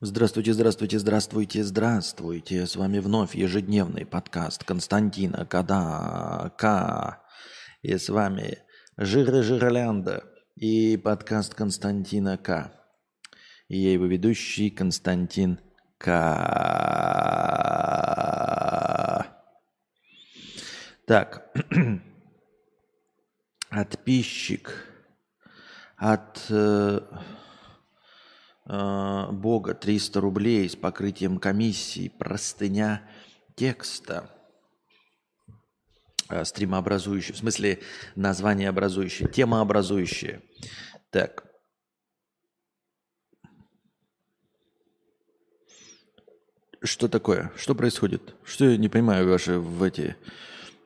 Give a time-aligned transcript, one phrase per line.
[0.00, 2.66] Здравствуйте, здравствуйте, здравствуйте, здравствуйте.
[2.66, 7.24] С вами вновь ежедневный подкаст Константина Кадака.
[7.82, 8.58] И с вами
[8.96, 10.22] Жира Жиролянда
[10.54, 12.70] и подкаст Константина К.
[13.66, 15.58] И я его ведущий Константин
[15.98, 16.14] К.
[21.06, 21.50] Так.
[23.70, 24.72] Отписчик
[25.96, 26.48] от...
[28.68, 33.02] Э, Бога 300 рублей с покрытием комиссии, простыня
[33.56, 34.30] текста,
[36.28, 36.44] э,
[37.32, 37.80] в смысле
[38.14, 40.42] название образующее, тема образующая.
[41.10, 41.46] Так.
[46.82, 47.50] Что такое?
[47.56, 48.36] Что происходит?
[48.44, 50.14] Что я не понимаю ваши в эти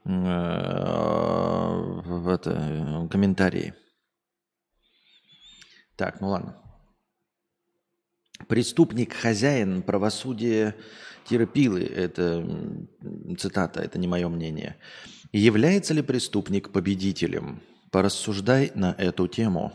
[0.04, 3.74] э, в это комментарии.
[5.96, 6.61] Так, ну ладно.
[8.48, 10.74] Преступник, хозяин, правосудие
[11.28, 11.82] терпилы.
[11.82, 12.44] Это
[13.38, 14.76] цитата, это не мое мнение.
[15.32, 17.62] Является ли преступник победителем?
[17.90, 19.72] Порассуждай на эту тему.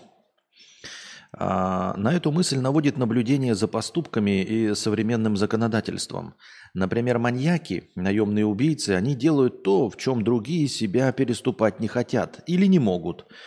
[1.34, 6.36] А, на эту мысль наводит наблюдение за поступками и современным законодательством.
[6.74, 12.66] Например, маньяки, наемные убийцы, они делают то, в чем другие себя переступать не хотят или
[12.66, 13.28] не могут–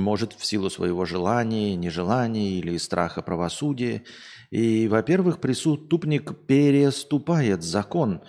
[0.00, 4.02] может, в силу своего желания, нежелания или страха правосудия.
[4.50, 8.22] И, во-первых, преступник переступает закон.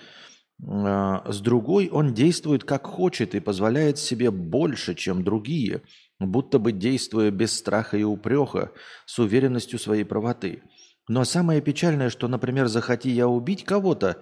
[0.67, 5.81] А, с другой, он действует как хочет и позволяет себе больше, чем другие,
[6.19, 8.71] будто бы действуя без страха и упреха,
[9.05, 10.63] с уверенностью своей правоты–
[11.09, 14.17] но самое печальное, что, например, захоти я убить кого-то,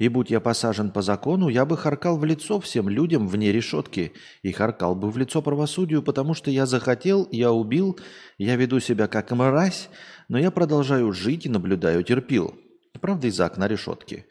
[0.00, 4.12] и будь я посажен по закону, я бы харкал в лицо всем людям вне решетки,
[4.42, 7.96] и харкал бы в лицо правосудию, потому что я захотел, я убил,
[8.38, 9.88] я веду себя как мразь,
[10.28, 12.58] но я продолжаю жить и наблюдаю, терпил.
[13.00, 14.26] Правда, из окна решетки.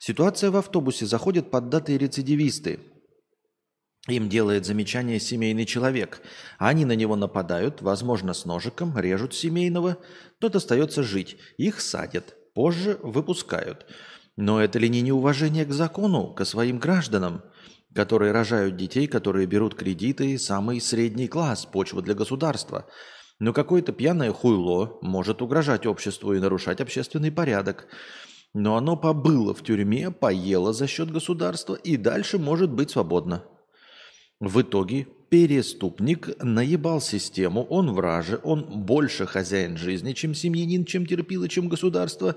[0.00, 1.06] Ситуация в автобусе.
[1.06, 2.80] Заходят поддатые рецидивисты–
[4.08, 6.20] им делает замечание семейный человек.
[6.58, 9.98] Они на него нападают, возможно, с ножиком, режут семейного.
[10.38, 11.36] Тот остается жить.
[11.58, 12.36] Их садят.
[12.54, 13.86] Позже выпускают.
[14.36, 17.42] Но это ли не неуважение к закону, к своим гражданам,
[17.94, 22.86] которые рожают детей, которые берут кредиты, самый средний класс, почва для государства?
[23.40, 27.88] Но какое-то пьяное хуйло может угрожать обществу и нарушать общественный порядок.
[28.54, 33.44] Но оно побыло в тюрьме, поело за счет государства и дальше может быть свободно.
[34.40, 41.48] В итоге переступник наебал систему, он враже, он больше хозяин жизни, чем семьянин, чем терпило,
[41.48, 42.36] чем государство,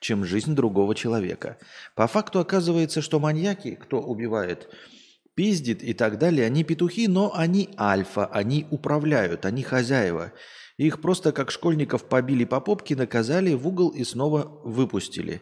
[0.00, 1.56] чем жизнь другого человека.
[1.94, 4.68] По факту оказывается, что маньяки, кто убивает,
[5.34, 10.32] пиздит и так далее, они петухи, но они альфа, они управляют, они хозяева.
[10.76, 15.40] Их просто как школьников побили по попке, наказали в угол и снова выпустили.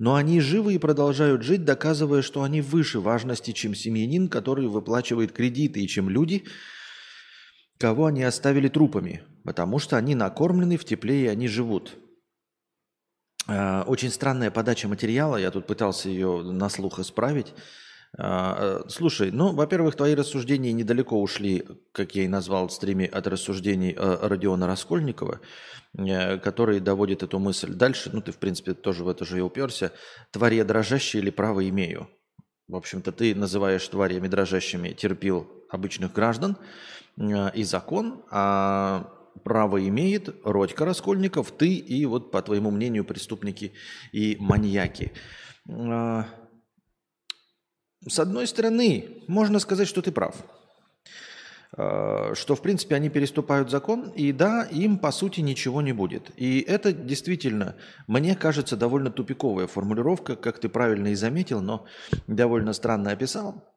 [0.00, 5.30] Но они живы и продолжают жить, доказывая, что они выше важности, чем семьянин, который выплачивает
[5.30, 6.46] кредиты, и чем люди,
[7.76, 11.98] кого они оставили трупами, потому что они накормлены, в тепле и они живут.
[13.46, 17.52] А, очень странная подача материала, я тут пытался ее на слух исправить.
[18.18, 23.06] А, э, слушай, ну, во-первых, твои рассуждения недалеко ушли, как я и назвал в стриме,
[23.06, 25.40] от рассуждений э, Родиона Раскольникова,
[25.96, 28.10] э, который доводит эту мысль дальше.
[28.12, 29.92] Ну, ты, в принципе, тоже в это же и уперся.
[30.32, 32.08] Твари я дрожащие или право имею?
[32.66, 36.56] В общем-то, ты называешь тварями дрожащими терпил обычных граждан
[37.16, 43.72] и закон, а право имеет Родька Раскольников, ты и вот, по твоему мнению, преступники
[44.12, 45.12] и маньяки.
[48.06, 50.36] С одной стороны, можно сказать, что ты прав.
[51.76, 56.30] А, что, в принципе, они переступают закон, и да, им, по сути, ничего не будет.
[56.36, 61.86] И это действительно, мне кажется, довольно тупиковая формулировка, как ты правильно и заметил, но
[62.26, 63.70] довольно странно описал,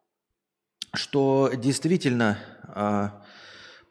[0.94, 3.24] что действительно, а,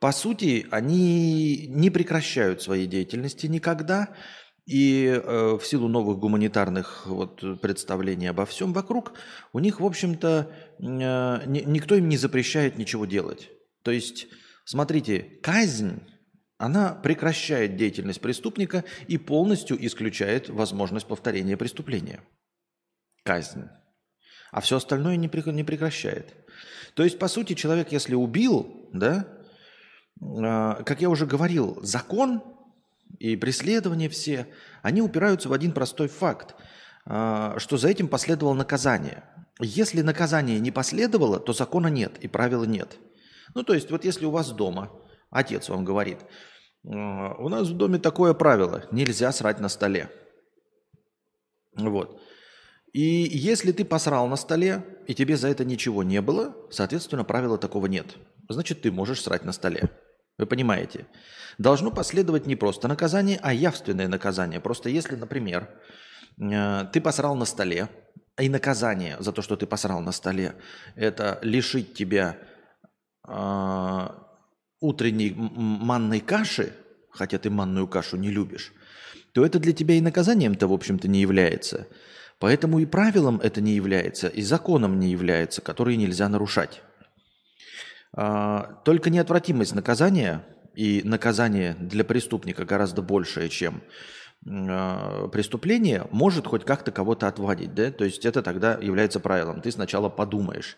[0.00, 4.08] по сути, они не прекращают своей деятельности никогда,
[4.66, 9.14] и э, в силу новых гуманитарных вот, представлений обо всем вокруг,
[9.52, 13.50] у них, в общем-то, э, ни, никто им не запрещает ничего делать.
[13.82, 14.28] То есть,
[14.64, 16.00] смотрите, казнь,
[16.58, 22.20] она прекращает деятельность преступника и полностью исключает возможность повторения преступления.
[23.24, 23.64] Казнь.
[24.52, 26.34] А все остальное не, не прекращает.
[26.94, 29.26] То есть, по сути, человек, если убил, да,
[30.20, 32.42] э, как я уже говорил, закон
[33.18, 34.48] и преследования все,
[34.82, 36.54] они упираются в один простой факт,
[37.04, 39.24] а, что за этим последовало наказание.
[39.60, 42.98] Если наказание не последовало, то закона нет и правила нет.
[43.54, 44.90] Ну, то есть, вот если у вас дома
[45.30, 46.18] отец вам говорит,
[46.84, 50.10] «А, у нас в доме такое правило, нельзя срать на столе.
[51.74, 52.20] Вот.
[52.92, 57.56] И если ты посрал на столе, и тебе за это ничего не было, соответственно, правила
[57.56, 58.16] такого нет.
[58.48, 59.90] Значит, ты можешь срать на столе.
[60.42, 61.06] Вы понимаете?
[61.58, 64.58] Должно последовать не просто наказание, а явственное наказание.
[64.60, 65.68] Просто если, например,
[66.40, 67.88] э, ты посрал на столе,
[68.40, 70.56] и наказание за то, что ты посрал на столе,
[70.96, 72.38] это лишить тебя
[73.28, 74.08] э,
[74.80, 76.72] утренней манной каши,
[77.10, 78.72] хотя ты манную кашу не любишь,
[79.34, 81.86] то это для тебя и наказанием-то, в общем-то, не является.
[82.40, 86.82] Поэтому и правилом это не является, и законом не является, который нельзя нарушать.
[88.14, 90.44] А, только неотвратимость наказания
[90.74, 93.82] и наказание для преступника гораздо большее, чем
[94.46, 97.74] а, преступление, может хоть как-то кого-то отводить.
[97.74, 97.90] Да?
[97.90, 99.60] То есть это тогда является правилом.
[99.60, 100.76] Ты сначала подумаешь.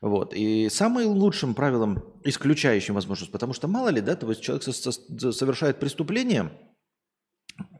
[0.00, 0.34] Вот.
[0.34, 5.78] И самым лучшим правилом, исключающим возможность, потому что мало ли, да, то есть человек совершает
[5.78, 6.52] преступление,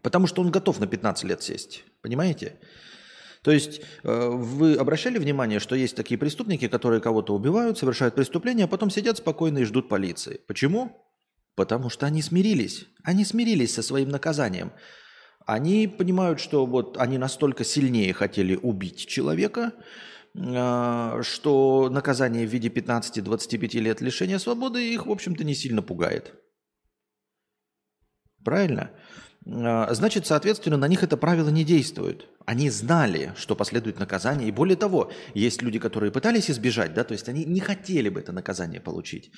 [0.02, 1.84] потому что он готов на 15 лет сесть.
[2.00, 2.56] Понимаете?
[3.44, 8.64] То есть э, вы обращали внимание, что есть такие преступники, которые кого-то убивают, совершают преступления,
[8.64, 10.40] а потом сидят спокойно и ждут полиции.
[10.46, 11.06] Почему?
[11.54, 12.86] Потому что они смирились.
[13.02, 14.72] Они смирились со своим наказанием.
[15.44, 19.74] Они понимают, что вот они настолько сильнее хотели убить человека,
[20.34, 26.32] э, что наказание в виде 15-25 лет лишения свободы их, в общем-то, не сильно пугает.
[28.42, 28.90] Правильно?
[29.46, 32.28] А, значит, соответственно, на них это правило не действует.
[32.46, 34.48] Они знали, что последует наказание.
[34.48, 38.20] И более того, есть люди, которые пытались избежать, да, то есть они не хотели бы
[38.20, 39.30] это наказание получить.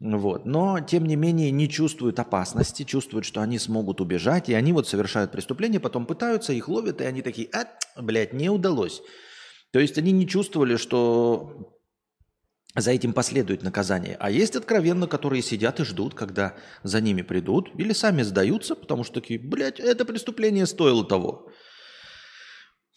[0.00, 0.46] Вот.
[0.46, 4.88] Но, тем не менее, не чувствуют опасности, чувствуют, что они смогут убежать, и они вот
[4.88, 7.66] совершают преступление, потом пытаются, их ловят, и они такие, а,
[8.00, 9.00] блядь, не удалось.
[9.72, 11.80] То есть они не чувствовали, что
[12.74, 14.16] за этим последует наказание.
[14.18, 19.04] А есть откровенно, которые сидят и ждут, когда за ними придут, или сами сдаются, потому
[19.04, 21.50] что такие, блядь, это преступление стоило того.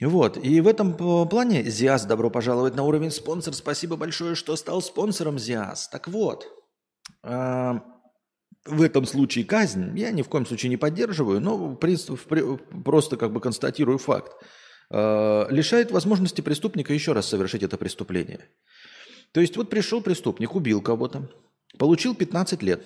[0.01, 3.53] Вот, и в этом плане ЗИАС, добро пожаловать на уровень спонсор.
[3.53, 5.87] Спасибо большое, что стал спонсором ЗИАС.
[5.87, 6.45] Так вот,
[7.23, 7.81] а,
[8.65, 13.39] в этом случае казнь я ни в коем случае не поддерживаю, но просто как бы
[13.39, 14.33] констатирую факт.
[14.91, 18.49] А, лишает возможности преступника еще раз совершить это преступление.
[19.35, 21.29] То есть вот пришел преступник, убил кого-то,
[21.77, 22.85] получил 15 лет.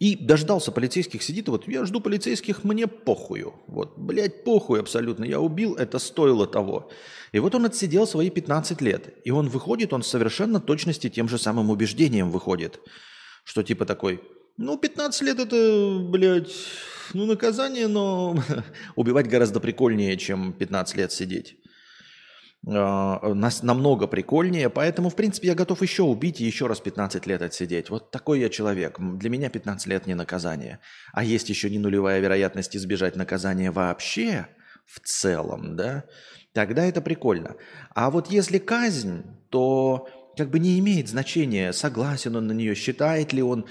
[0.00, 3.54] И дождался полицейских, сидит, вот я жду полицейских, мне похую.
[3.68, 5.22] Вот, блядь, похуй абсолютно.
[5.22, 6.90] Я убил, это стоило того.
[7.30, 9.14] И вот он отсидел свои 15 лет.
[9.24, 12.80] И он выходит, он совершенно точности тем же самым убеждением выходит.
[13.44, 14.20] Что типа такой,
[14.56, 16.52] ну, 15 лет это, блядь,
[17.14, 18.36] ну, наказание, но
[18.96, 21.61] убивать гораздо прикольнее, чем 15 лет сидеть.
[22.64, 27.26] А, нас намного прикольнее, поэтому, в принципе, я готов еще убить и еще раз 15
[27.26, 27.90] лет отсидеть.
[27.90, 28.98] Вот такой я человек.
[29.00, 30.78] Для меня 15 лет не наказание.
[31.12, 34.46] А есть еще не нулевая вероятность избежать наказания вообще
[34.86, 36.04] в целом, да,
[36.52, 37.56] тогда это прикольно.
[37.94, 43.32] А вот если казнь, то как бы не имеет значения, согласен он на нее, считает
[43.32, 43.66] ли он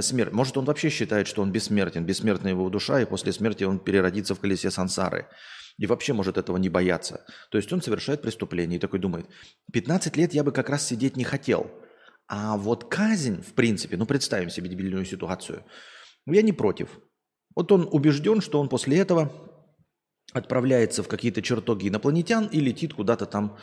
[0.00, 0.32] смерть.
[0.32, 4.34] Может, он вообще считает, что он бессмертен, бессмертна его душа, и после смерти он переродится
[4.34, 5.26] в колесе сансары.
[5.78, 7.24] И вообще может этого не бояться.
[7.50, 9.26] То есть он совершает преступление и такой думает,
[9.72, 11.70] 15 лет я бы как раз сидеть не хотел.
[12.28, 15.64] А вот казнь, в принципе, ну представим себе дебильную ситуацию,
[16.26, 17.00] я не против.
[17.56, 19.32] Вот он убежден, что он после этого
[20.32, 23.56] отправляется в какие-то чертоги инопланетян и летит куда-то там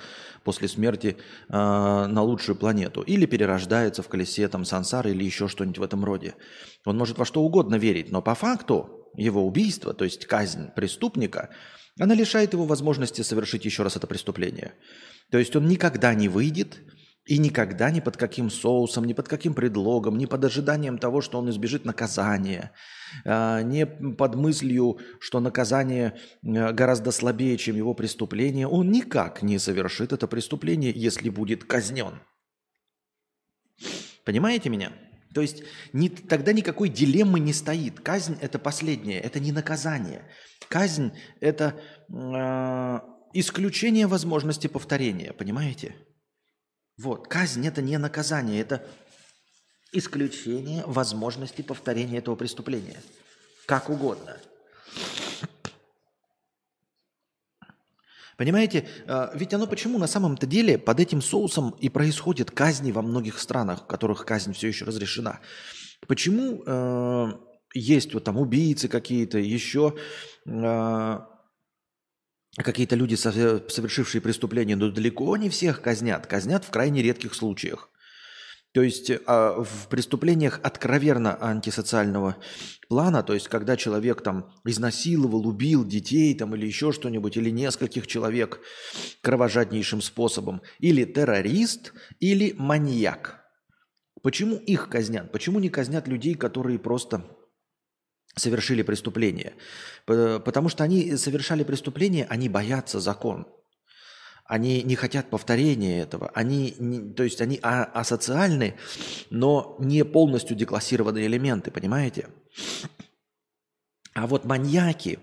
[0.44, 3.02] после смерти э, на лучшую планету.
[3.02, 6.36] Или перерождается в колесе там сансары или еще что-нибудь в этом роде.
[6.86, 11.50] Он может во что угодно верить, но по факту его убийство, то есть казнь преступника–
[12.00, 14.74] она лишает его возможности совершить еще раз это преступление.
[15.32, 16.80] То есть он никогда не выйдет
[17.26, 21.40] и никогда ни под каким соусом, ни под каким предлогом, ни под ожиданием того, что
[21.40, 22.72] он избежит наказания,
[23.26, 29.60] а, не под мыслью, что наказание а, гораздо слабее, чем его преступление, он никак не
[29.60, 32.22] совершит это преступление, если будет казнен.
[34.24, 34.94] Понимаете меня?
[35.38, 35.62] То есть
[35.94, 38.00] ни, тогда никакой дилеммы не стоит.
[38.00, 40.24] Казнь– это последнее, это не наказание.
[40.68, 41.80] Казнь– это
[42.10, 43.00] э,
[43.34, 45.96] исключение возможности повторения, понимаете?
[46.98, 48.84] Вот, казнь– это не наказание, это
[49.92, 53.00] исключение возможности повторения этого преступления.
[53.68, 54.40] Как угодно.
[58.38, 63.02] Понимаете, а, ведь оно почему на самом-то деле под этим соусом и происходит казни во
[63.02, 65.40] многих странах, в которых казнь все еще разрешена.
[66.08, 67.32] Почему э,
[67.74, 69.96] есть вот там убийцы какие-то, еще
[70.46, 71.20] э,
[72.56, 76.28] какие-то люди, совершившие преступления, но далеко не всех казнят.
[76.28, 77.90] Казнят в крайне редких случаях.
[78.78, 82.38] То есть а, в преступлениях откровенно антисоциального
[82.88, 88.06] плана, то есть когда человек там изнасиловал, убил детей там или еще что-нибудь, или нескольких
[88.06, 88.60] человек
[89.24, 93.44] кровожаднейшим способом, или террорист, или маньяк.
[94.22, 95.32] Почему их казнят?
[95.32, 97.26] Почему не казнят людей, которые просто
[98.36, 99.56] совершили преступление?
[100.06, 103.48] Потому что они совершали преступление, они боятся закон.
[104.48, 106.32] Они не хотят повторения этого.
[106.34, 108.76] Они, не, то есть они а, асоциальны,
[109.30, 112.30] но не полностью деклассированные элементы, понимаете?
[114.14, 115.20] А вот маньяки,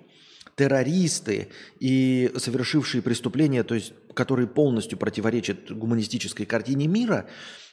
[0.56, 1.48] террористы
[1.80, 7.26] и совершившие преступления, то есть которые полностью противоречат гуманистической картине мира,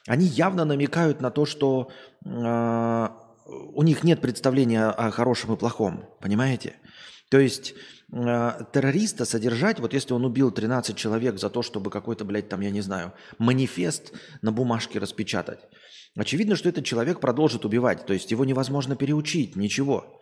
[0.08, 1.92] они явно намекают на то, что
[2.24, 3.08] э,
[3.46, 6.74] у них нет представления о хорошем и плохом, понимаете?
[7.30, 7.74] То есть
[8.12, 12.70] террориста содержать, вот если он убил 13 человек за то, чтобы какой-то, блядь, там, я
[12.70, 15.60] не знаю, манифест на бумажке распечатать,
[16.14, 18.04] очевидно, что этот человек продолжит убивать.
[18.04, 20.20] То есть его невозможно переучить, ничего.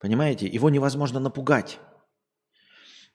[0.00, 0.46] Понимаете?
[0.46, 1.78] Его невозможно напугать.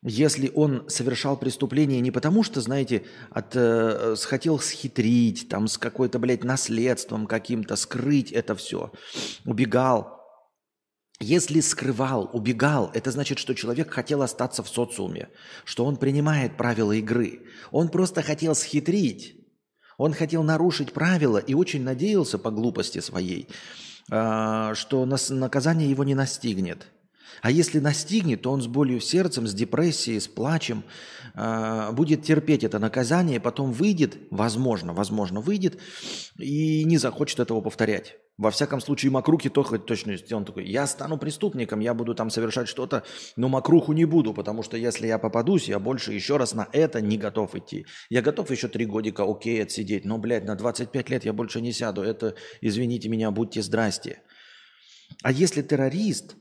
[0.04, 6.20] Если он совершал преступление не потому, что, знаете, от, э, хотел схитрить, там, с какой-то,
[6.20, 8.92] блядь, наследством каким-то, скрыть это все,
[9.46, 10.15] убегал,
[11.20, 15.30] если скрывал, убегал, это значит, что человек хотел остаться в социуме,
[15.64, 17.44] что он принимает правила игры.
[17.72, 19.38] Он просто хотел схитрить.
[19.98, 23.48] Он хотел нарушить правила и очень надеялся по глупости своей,
[24.12, 26.88] а, что наказание его не настигнет.
[27.42, 30.84] А если настигнет, то он с болью сердцем, с депрессией, с плачем
[31.34, 35.80] э, будет терпеть это наказание, потом выйдет, возможно, возможно, выйдет
[36.38, 38.18] и не захочет этого повторять.
[38.38, 40.16] Во всяком случае, Макрухи то хоть точно.
[40.32, 43.04] Он такой, я стану преступником, я буду там совершать что-то,
[43.38, 47.00] но Макруху не буду, потому что если я попадусь, я больше еще раз на это
[47.00, 47.86] не готов идти.
[48.10, 51.72] Я готов еще три годика окей отсидеть, но, блядь, на 25 лет я больше не
[51.72, 52.02] сяду.
[52.02, 54.22] Это, извините меня, будьте здрасте.
[55.24, 56.36] А если террорист,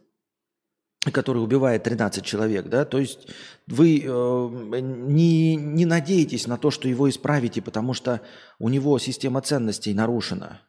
[1.11, 3.29] который убивает 13 человек, да, то есть
[3.67, 8.21] вы э, не, не надеетесь на то, что его исправите, потому что
[8.59, 10.61] у него система ценностей нарушена.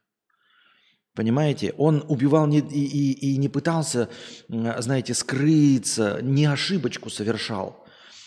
[1.16, 1.74] Понимаете?
[1.78, 4.10] Он убивал не, и, и, и не пытался,
[4.50, 7.86] знаете, скрыться, не ошибочку совершал.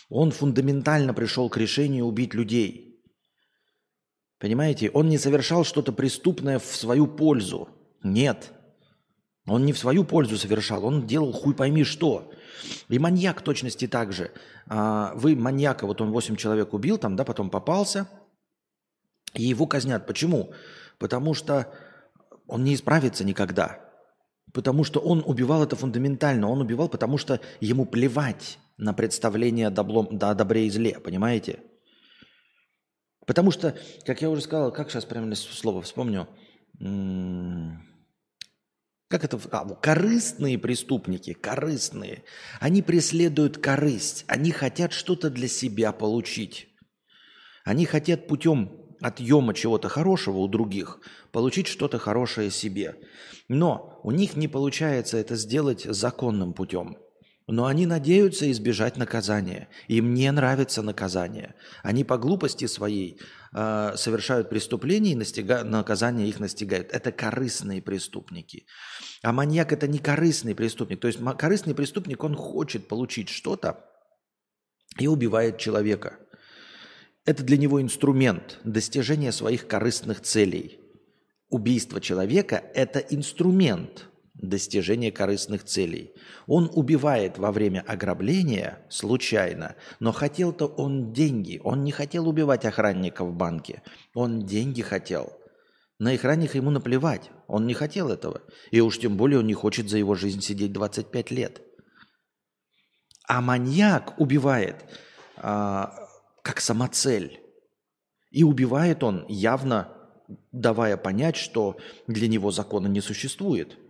[0.09, 2.99] Он фундаментально пришел к решению убить людей.
[4.39, 4.89] Понимаете?
[4.89, 7.69] Он не совершал что-то преступное в свою пользу.
[8.01, 8.53] Нет.
[9.49, 12.31] Он не в свою пользу совершал, он делал хуй пойми что.
[12.87, 14.31] И маньяк точности так же.
[14.67, 18.07] А, вы маньяка, вот он 8 человек убил, там, да, потом попался,
[19.33, 20.05] и его казнят.
[20.05, 20.53] Почему?
[20.97, 21.71] Потому что
[22.47, 23.79] он не исправится никогда.
[24.53, 26.49] Потому что он убивал это фундаментально.
[26.49, 31.59] Он убивал, потому что ему плевать на представление о, доблом, о добре и зле, понимаете?
[33.27, 36.27] Потому что, как я уже сказал, как сейчас правильно слово вспомню,
[39.09, 39.39] как это?
[39.51, 42.23] А, корыстные преступники, корыстные.
[42.59, 44.23] Они преследуют корысть.
[44.27, 46.69] Они хотят что-то для себя получить.
[47.65, 50.99] Они хотят путем отъема чего-то хорошего у других
[51.31, 52.95] получить что-то хорошее себе.
[53.47, 56.97] Но у них не получается это сделать законным путем.
[57.51, 59.69] Но они надеются избежать наказания.
[59.87, 61.55] Им не нравится наказание.
[61.81, 63.19] Они по глупости своей
[63.53, 65.63] э, совершают преступления и настига...
[65.63, 66.91] наказание их настигает.
[66.91, 68.67] Это корыстные преступники.
[69.23, 70.99] А маньяк это не корыстный преступник.
[70.99, 73.83] То есть корыстный преступник, он хочет получить что-то
[74.99, 76.19] и убивает человека.
[77.25, 80.79] Это для него инструмент достижения своих корыстных целей.
[81.49, 84.05] Убийство человека– это инструмент–
[84.41, 86.13] достижения корыстных целей.
[86.47, 91.59] Он убивает во время ограбления случайно, но хотел-то он деньги.
[91.63, 93.83] Он не хотел убивать охранника в банке.
[94.13, 95.33] Он деньги хотел.
[95.99, 97.29] На охранника ему наплевать.
[97.47, 98.41] Он не хотел этого.
[98.71, 101.61] И уж тем более он не хочет за его жизнь сидеть 25 лет.
[103.27, 104.85] А маньяк убивает
[105.37, 105.93] а,
[106.41, 107.41] как самоцель.
[108.31, 109.93] И убивает он явно
[110.51, 111.77] давая понять, что
[112.07, 113.77] для него закона не существует–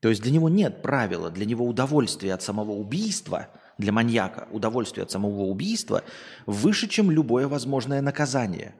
[0.00, 5.02] то есть для него нет правила, для него удовольствие от самого убийства, для маньяка удовольствие
[5.02, 6.04] от самого убийства
[6.46, 8.74] выше, чем любое возможное наказание.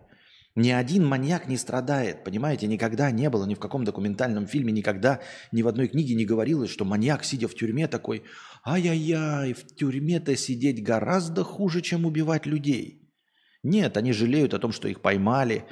[0.54, 5.20] Ни один маньяк не страдает, понимаете, никогда не было ни в каком документальном фильме, никогда
[5.52, 8.24] ни в одной книге не говорилось, что маньяк, сидя в тюрьме, такой
[8.64, 13.08] «Ай-яй-яй, в тюрьме-то сидеть гораздо хуже, чем убивать людей».
[13.62, 15.64] Нет, они жалеют о том, что их поймали,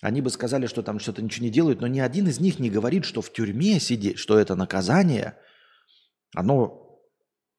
[0.00, 2.70] они бы сказали, что там что-то ничего не делают, но ни один из них не
[2.70, 5.36] говорит, что в тюрьме сидеть, что это наказание,
[6.34, 7.00] оно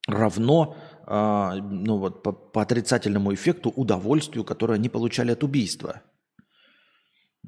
[0.07, 6.01] равно э, ну вот, по, по отрицательному эффекту удовольствию, которое они получали от убийства.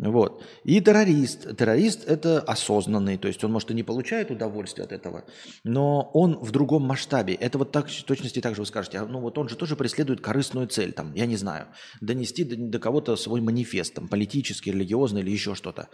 [0.02, 0.44] Вот.
[0.64, 1.56] И террорист.
[1.56, 5.26] Террорист– это осознанный, то есть он, может, и не получает удовольствие от этого,
[5.64, 7.36] но он в другом масштабе.
[7.36, 9.76] Это вот так, в точности так же вы скажете, а, ну вот он же тоже
[9.76, 11.68] преследует корыстную цель, там, я не знаю,
[12.02, 15.90] донести до, до кого-то свой манифест, там, политический, религиозный или еще что-то.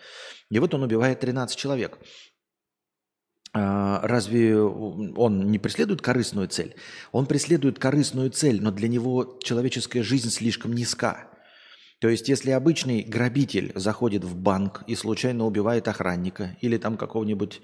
[0.49, 1.99] И вот он убивает 13 человек.
[3.51, 6.75] А, разве он не преследует корыстную цель?
[7.11, 11.29] Он преследует корыстную цель, но для него человеческая жизнь слишком низка.
[11.99, 17.61] То есть, если обычный грабитель заходит в банк и случайно убивает охранника или там какого-нибудь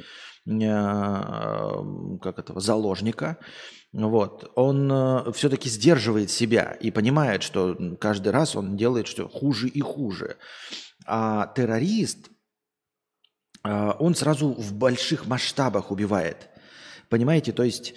[0.48, 0.60] э,
[2.22, 3.38] как этого, заложника,
[3.92, 9.68] вот, он э, все-таки сдерживает себя и понимает, что каждый раз он делает что хуже
[9.68, 10.38] и хуже.
[11.06, 12.32] А террорист,
[13.64, 16.50] э, он сразу в больших масштабах убивает.
[17.08, 17.94] Понимаете, то есть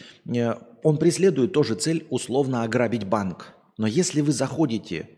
[0.82, 3.54] он преследует тоже цель условно ограбить банк.
[3.78, 5.16] Но если вы заходите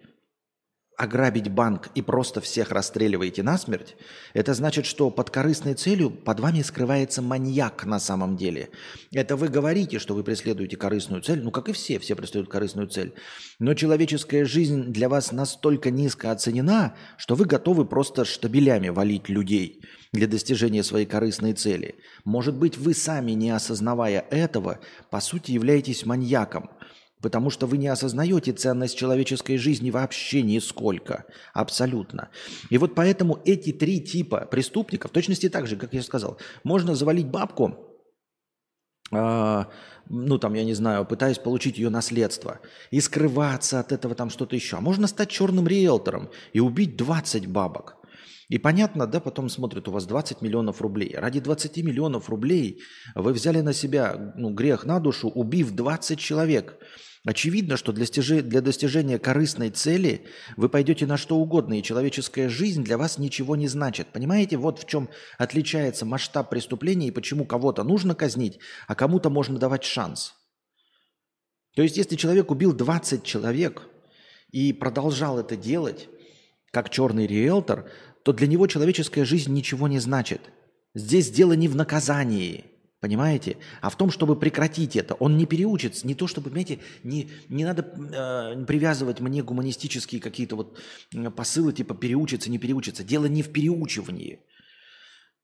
[0.99, 3.97] ограбить банк и просто всех расстреливаете насмерть,
[4.35, 8.71] это значит, что под корыстной целью под вами скрывается маньяк на самом деле.
[9.13, 12.89] Это вы говорите, что вы преследуете корыстную цель, ну как и все, все преследуют корыстную
[12.89, 13.15] цель.
[13.61, 19.85] Но человеческая жизнь для вас настолько низко оценена, что вы готовы просто штабелями валить людей
[20.13, 21.95] для достижения своей корыстной цели.
[22.25, 26.71] Может быть, вы сами, не осознавая этого, по сути являетесь маньяком–
[27.21, 31.25] Потому что вы не осознаете ценность человеческой жизни вообще нисколько.
[31.53, 32.29] Абсолютно.
[32.71, 36.95] И вот поэтому эти три типа преступников, в точности так же, как я сказал, можно
[36.95, 37.77] завалить бабку,
[39.11, 39.65] э,
[40.09, 42.61] ну там, я не знаю, пытаясь получить ее наследство,
[42.91, 44.77] и скрываться от этого там что-то еще.
[44.77, 47.97] А можно стать черным риэлтором и убить 20 бабок.
[48.49, 51.15] И понятно, да, потом смотрят, у вас 20 миллионов рублей.
[51.15, 52.81] Ради 20 миллионов рублей
[53.15, 56.79] вы взяли на себя ну, грех на душу, убив 20 человек.
[57.25, 62.49] Очевидно, что для, стяжи, для достижения корыстной цели вы пойдете на что угодно, и человеческая
[62.49, 64.09] жизнь для вас ничего не значит.
[64.09, 69.59] Понимаете, вот в чем отличается масштаб преступления и почему кого-то нужно казнить, а кому-то можно
[69.59, 70.35] давать шанс.
[71.75, 73.83] То есть, если человек убил 20 человек
[74.51, 76.09] и продолжал это делать,
[76.71, 77.91] как черный риэлтор,
[78.25, 80.41] то для него человеческая жизнь ничего не значит.
[80.95, 82.65] Здесь дело не в наказании–
[83.01, 83.59] Понимаете?
[83.81, 85.15] А в том, чтобы прекратить это.
[85.15, 86.07] Он не переучится.
[86.07, 90.81] Не то, чтобы, понимаете, не, не надо э, привязывать мне гуманистические какие-то вот
[91.37, 93.05] посылы, типа переучиться, не переучиться.
[93.05, 94.41] Дело не в переучивании.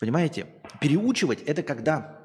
[0.00, 0.46] Понимаете?
[0.80, 2.20] Переучивать– это когда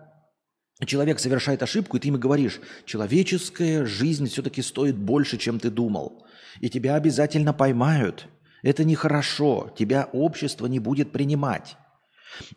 [0.85, 6.25] человек совершает ошибку, и ты ему говоришь, человеческая жизнь все-таки стоит больше, чем ты думал.
[6.59, 8.27] И тебя обязательно поймают.
[8.63, 9.71] Это нехорошо.
[9.77, 11.77] Тебя общество не будет принимать.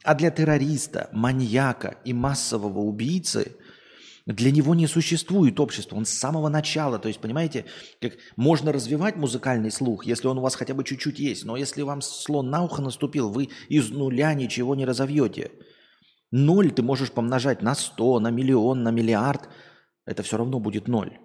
[0.04, 3.56] А для террориста, маньяка и массового убийцы
[4.26, 5.96] для него не существует общества.
[5.96, 7.64] Он с самого начала, то есть, понимаете,
[8.00, 11.82] как можно развивать музыкальный слух, если он у вас хотя бы чуть-чуть есть, но если
[11.82, 15.50] вам слон на ухо наступил, вы из нуля ничего не разовьете.
[16.30, 19.48] Ноль ты можешь помножать на сто, на миллион, на миллиард,
[20.06, 21.18] это все равно будет ноль.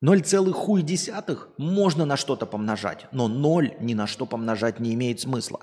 [0.00, 4.94] Ноль целых хуй десятых можно на что-то помножать, но ноль ни на что помножать не
[4.94, 5.60] имеет смысла.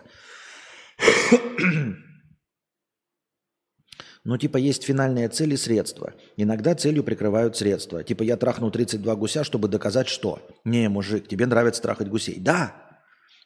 [4.27, 6.13] Ну, типа, есть финальные цели и средства.
[6.35, 8.03] Иногда целью прикрывают средства.
[8.03, 10.45] Типа, я трахнул 32 гуся, чтобы доказать, что.
[10.65, 12.35] Не, мужик, тебе нравится трахать гусей.
[12.37, 12.75] Да,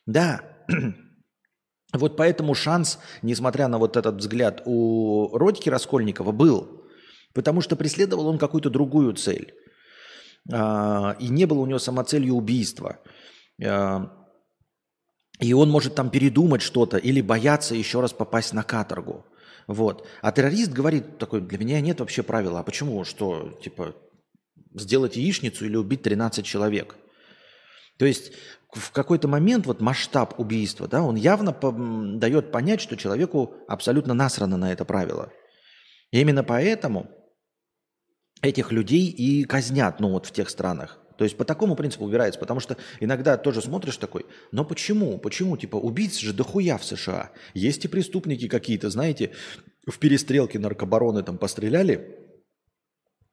[0.07, 0.41] да.
[1.93, 6.87] Вот поэтому шанс, несмотря на вот этот взгляд у Родики Раскольникова, был.
[7.33, 9.53] Потому что преследовал он какую-то другую цель.
[10.51, 12.97] А, и не было у него самоцелью убийства.
[13.63, 14.09] А,
[15.39, 19.25] и он может там передумать что-то или бояться еще раз попасть на каторгу.
[19.67, 20.07] Вот.
[20.21, 22.59] А террорист говорит такой, для меня нет вообще правила.
[22.59, 23.03] А почему?
[23.03, 23.95] Что, типа,
[24.73, 26.95] сделать яичницу или убить 13 человек?
[27.97, 28.31] То есть
[28.73, 34.13] в какой-то момент вот масштаб убийства, да, он явно по- дает понять, что человеку абсолютно
[34.13, 35.31] насрано на это правило.
[36.11, 37.11] И именно поэтому
[38.41, 41.00] этих людей и казнят, ну вот в тех странах.
[41.21, 45.19] То есть по такому принципу убирается, потому что иногда тоже смотришь такой, но почему?
[45.19, 45.55] Почему?
[45.55, 47.29] Типа убийц же дохуя в США.
[47.53, 49.29] Есть и преступники какие-то, знаете,
[49.85, 52.17] в перестрелке наркобароны там постреляли,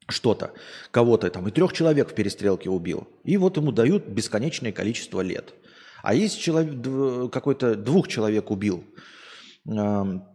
[0.07, 0.53] что-то,
[0.91, 3.07] кого-то там, и трех человек в перестрелке убил.
[3.23, 5.55] И вот ему дают бесконечное количество лет.
[6.03, 8.83] А есть человек, какой-то двух человек убил,
[9.65, 10.29] но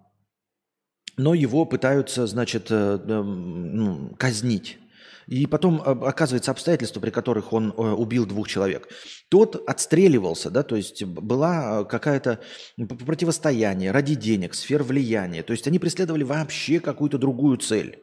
[1.17, 4.81] его пытаются, значит, э, ну, казнить
[5.27, 8.89] и потом оказывается обстоятельства, при которых он э, убил двух человек.
[9.29, 12.41] Тот отстреливался, да, то есть была э, какая-то
[12.77, 15.43] противостояние ради денег, сфер влияния.
[15.43, 18.03] То есть они преследовали вообще какую-то другую цель.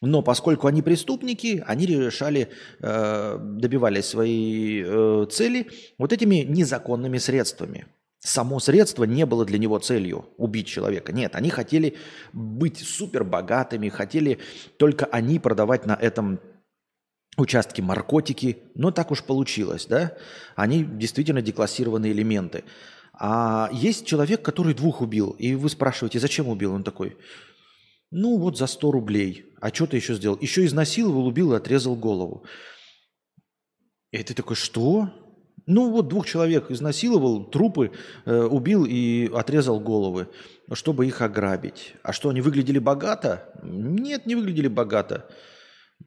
[0.00, 2.48] Но поскольку они преступники, они решали,
[2.80, 7.86] э, добивались своей цели вот этими незаконными средствами.
[8.24, 11.12] само средство не было для него целью убить человека.
[11.12, 11.96] Нет, они хотели
[12.32, 14.38] быть супер богатыми, хотели
[14.76, 16.38] только они продавать на этом
[17.36, 18.58] участке наркотики.
[18.74, 20.16] Но так уж получилось, да?
[20.56, 22.64] Они действительно деклассированные элементы.
[23.14, 26.72] А есть человек, который двух убил, и вы спрашиваете, зачем убил?
[26.72, 27.16] Он такой,
[28.10, 29.46] ну вот за 100 рублей.
[29.60, 30.38] А что ты еще сделал?
[30.40, 32.44] Еще изнасиловал, убил и отрезал голову.
[34.10, 35.10] И ты такой, что?
[35.66, 37.92] Ну вот двух человек изнасиловал, трупы
[38.24, 40.28] э, убил и отрезал головы,
[40.72, 41.94] чтобы их ограбить.
[42.02, 43.48] А что, они выглядели богато?
[43.62, 45.28] Нет, не выглядели богато.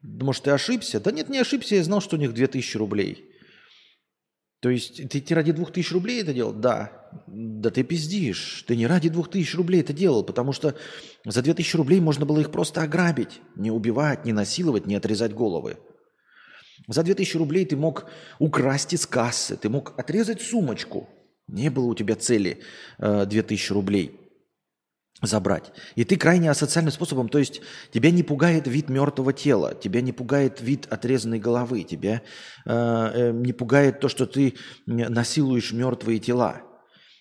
[0.02, 1.00] Может, ты ошибся?
[1.00, 3.24] Да нет, не ошибся, я знал, что у них 2000 рублей.
[4.60, 6.52] То есть ты, ты ради 2000 рублей это делал?
[6.52, 7.10] Да.
[7.26, 8.64] Да ты пиздишь.
[8.66, 10.74] Ты не ради 2000 рублей это делал, потому что
[11.24, 13.40] за 2000 рублей можно было их просто ограбить.
[13.54, 15.78] Не убивать, не насиловать, не отрезать головы.
[16.88, 18.06] За 2000 рублей ты мог
[18.38, 21.08] украсть из кассы, ты мог отрезать сумочку.
[21.48, 22.60] Не было у тебя цели
[22.98, 24.25] э, 2000 рублей
[25.22, 25.72] забрать.
[25.94, 30.12] И ты крайне асоциальным способом, то есть тебя не пугает вид мертвого тела, тебя не
[30.12, 32.22] пугает вид отрезанной головы, тебя
[32.66, 34.54] э, э, не пугает то, что ты
[34.86, 36.62] насилуешь мертвые тела.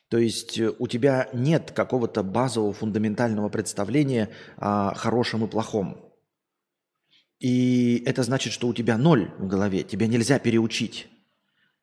[0.10, 6.14] То есть э, у тебя нет какого-то базового фундаментального представления о хорошем и плохом.
[7.40, 11.08] И это значит, что у тебя ноль в голове, тебя нельзя переучить.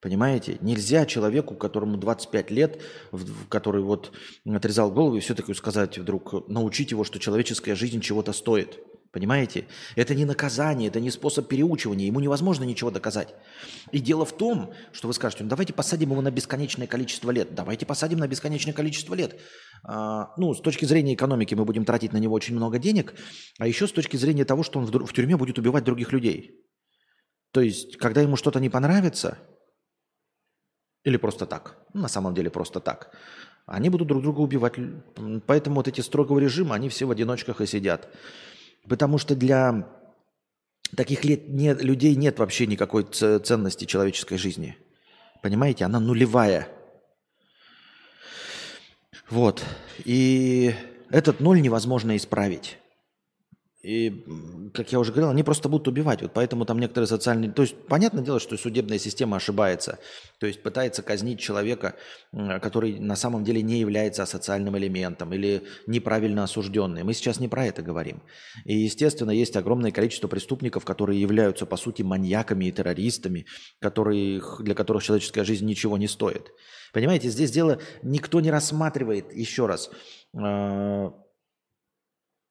[0.02, 0.58] Понимаете?
[0.60, 2.82] Нельзя человеку, которому 25 лет,
[3.48, 4.10] который вот
[4.44, 8.80] отрезал голову, и все таки сказать вдруг, научить его, что человеческая жизнь чего-то стоит.
[9.12, 9.66] Понимаете?
[9.94, 12.06] Это не наказание, это не способ переучивания.
[12.08, 13.32] Ему невозможно ничего доказать.
[13.92, 17.54] И дело в том, что вы скажете, ну давайте посадим его на бесконечное количество лет.
[17.54, 19.38] Давайте посадим на бесконечное количество лет.
[19.84, 23.14] А, ну, с точки зрения экономики мы будем тратить на него очень много денег,
[23.60, 26.58] а еще с точки зрения того, что он в, в тюрьме будет убивать других людей.
[27.52, 29.38] То есть, когда ему что-то не понравится,
[31.04, 33.10] или просто так, на самом деле просто так,
[33.66, 34.74] они будут друг друга убивать.
[35.46, 38.08] Поэтому вот эти строгого режима, они все в одиночках и сидят.
[38.88, 39.88] Потому что для
[40.96, 44.76] таких лет нет, людей нет вообще никакой ценности человеческой жизни.
[45.42, 46.68] Понимаете, она нулевая.
[49.30, 49.64] Вот.
[50.04, 50.74] И
[51.10, 52.78] этот ноль невозможно исправить.
[53.82, 54.24] И,
[54.74, 56.22] как я уже говорил, они просто будут убивать.
[56.22, 57.50] Вот поэтому там некоторые социальные...
[57.50, 59.98] То есть, понятное дело, что судебная система ошибается.
[60.38, 61.96] То есть, пытается казнить человека,
[62.30, 67.02] который на самом деле не является социальным элементом или неправильно осужденный.
[67.02, 68.22] Мы сейчас не про это говорим.
[68.64, 73.46] И, естественно, есть огромное количество преступников, которые являются, по сути, маньяками и террористами,
[73.80, 76.52] которые, для которых человеческая жизнь ничего не стоит.
[76.92, 79.90] Понимаете, здесь дело никто не рассматривает, еще раз,
[80.36, 81.12] а,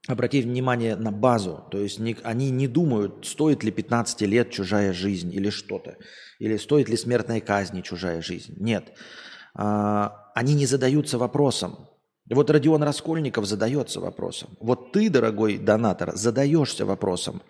[0.07, 1.65] обратить внимание на базу.
[1.71, 5.97] То есть не, они не думают, стоит ли 15 лет чужая жизнь или что-то.
[6.39, 8.55] Или стоит ли смертной казни чужая жизнь.
[8.57, 8.93] Нет.
[9.53, 11.87] А, они не задаются вопросом.
[12.29, 14.49] Вот Родион Раскольников задается вопросом.
[14.59, 17.41] Вот ты, дорогой донатор, задаешься вопросом.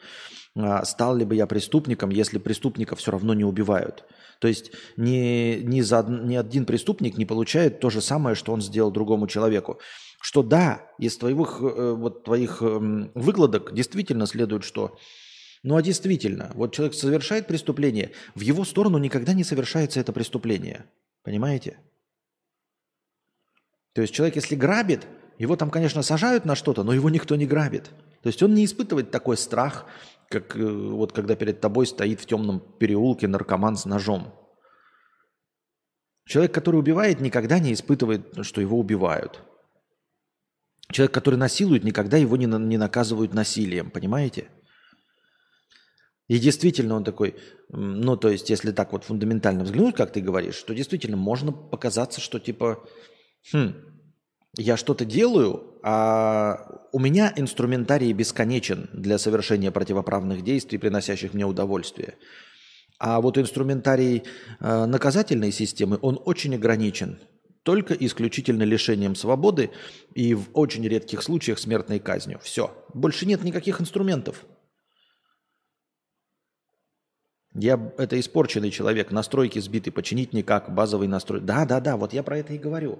[0.57, 4.03] А, стал ли бы я преступником, если преступников все равно не убивают?
[4.39, 8.61] То есть ни, ни, за, ни один преступник не получает то же самое, что он
[8.61, 9.79] сделал другому человеку
[10.21, 14.97] что да, из твоих, э, вот, твоих эм, выкладок действительно следует, что
[15.63, 20.86] ну а действительно, вот человек совершает преступление, в его сторону никогда не совершается это преступление.
[21.23, 21.77] Понимаете?
[23.93, 25.07] То есть человек, если грабит,
[25.38, 27.91] его там, конечно, сажают на что-то, но его никто не грабит.
[28.21, 29.86] То есть он не испытывает такой страх,
[30.29, 34.34] как э, вот когда перед тобой стоит в темном переулке наркоман с ножом.
[36.25, 39.43] Человек, который убивает, никогда не испытывает, что его убивают.
[40.91, 44.47] Человек, который насилует, никогда его не, не наказывают насилием, понимаете?
[46.27, 47.36] И действительно он такой,
[47.69, 52.21] ну то есть если так вот фундаментально взглянуть, как ты говоришь, то действительно можно показаться,
[52.21, 52.88] что типа,
[53.51, 53.73] хм,
[54.58, 62.15] я что-то делаю, а у меня инструментарий бесконечен для совершения противоправных действий, приносящих мне удовольствие.
[62.97, 64.23] А вот инструментарий
[64.60, 67.19] э, наказательной системы, он очень ограничен
[67.63, 69.71] только исключительно лишением свободы
[70.13, 72.39] и в очень редких случаях смертной казнью.
[72.41, 72.74] Все.
[72.93, 74.45] Больше нет никаких инструментов.
[77.54, 81.41] Я это испорченный человек, настройки сбиты, починить никак, базовый настрой.
[81.41, 83.00] Да, да, да, вот я про это и говорю.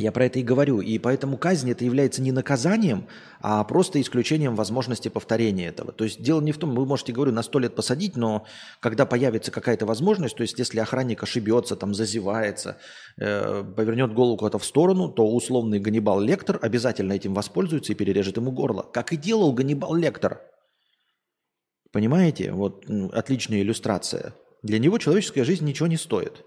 [0.00, 0.80] Я про это и говорю.
[0.80, 3.06] И поэтому казнь это является не наказанием,
[3.40, 5.92] а просто исключением возможности повторения этого.
[5.92, 8.46] То есть дело не в том, вы можете, говорю, на сто лет посадить, но
[8.80, 12.78] когда появится какая-то возможность, то есть если охранник ошибется, там зазевается,
[13.18, 18.38] э, повернет голову куда-то в сторону, то условный Ганнибал Лектор обязательно этим воспользуется и перережет
[18.38, 18.82] ему горло.
[18.82, 20.40] Как и делал Ганнибал Лектор.
[21.92, 22.52] Понимаете?
[22.52, 24.34] Вот отличная иллюстрация.
[24.62, 26.44] Для него человеческая жизнь ничего не стоит.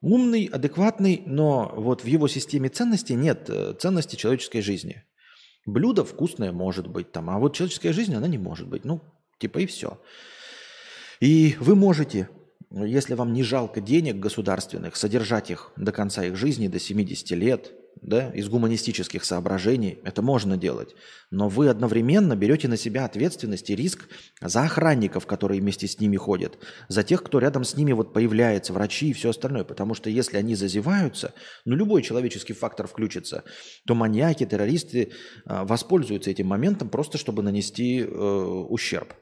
[0.00, 5.04] Умный, адекватный, но вот в его системе ценностей нет э, ценности человеческой жизни.
[5.66, 8.84] Блюдо вкусное может быть там, а вот человеческая жизнь, она не может быть.
[8.84, 9.02] Ну,
[9.38, 10.00] типа и все.
[11.20, 12.28] И вы можете,
[12.70, 17.72] если вам не жалко денег государственных, содержать их до конца их жизни, до 70 лет,
[18.02, 20.94] да, из гуманистических соображений, это можно делать.
[21.30, 24.08] Но вы одновременно берете на себя ответственность и риск
[24.40, 26.58] за охранников, которые вместе с ними ходят,
[26.88, 29.64] за тех, кто рядом с ними вот появляется, врачи и все остальное.
[29.64, 31.34] Потому что если они зазеваются,
[31.64, 33.44] ну любой человеческий фактор включится,
[33.86, 39.14] то маньяки, террористы э, воспользуются этим моментом просто, чтобы нанести э, ущерб.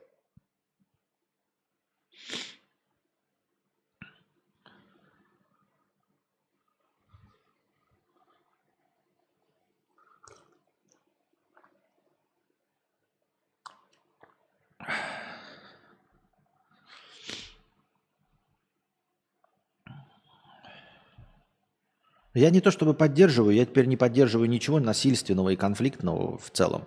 [22.36, 26.86] Я не то чтобы поддерживаю, я теперь не поддерживаю ничего насильственного и конфликтного в целом.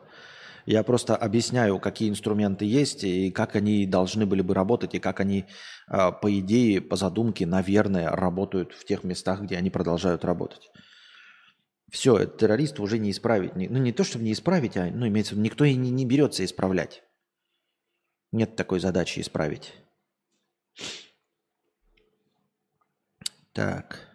[0.68, 5.20] Я просто объясняю, какие инструменты есть и как они должны были бы работать, и как
[5.20, 5.46] они,
[5.88, 10.70] а, по идее, по задумке, наверное, работают в тех местах, где они продолжают работать.
[11.92, 13.56] Все, террориста уже не исправить.
[13.56, 16.06] Ну, не то, чтобы не исправить, а ну, имеется в виду, никто и не, не
[16.06, 17.02] берется исправлять.
[18.32, 19.74] Нет такой задачи исправить.
[23.54, 24.09] Так.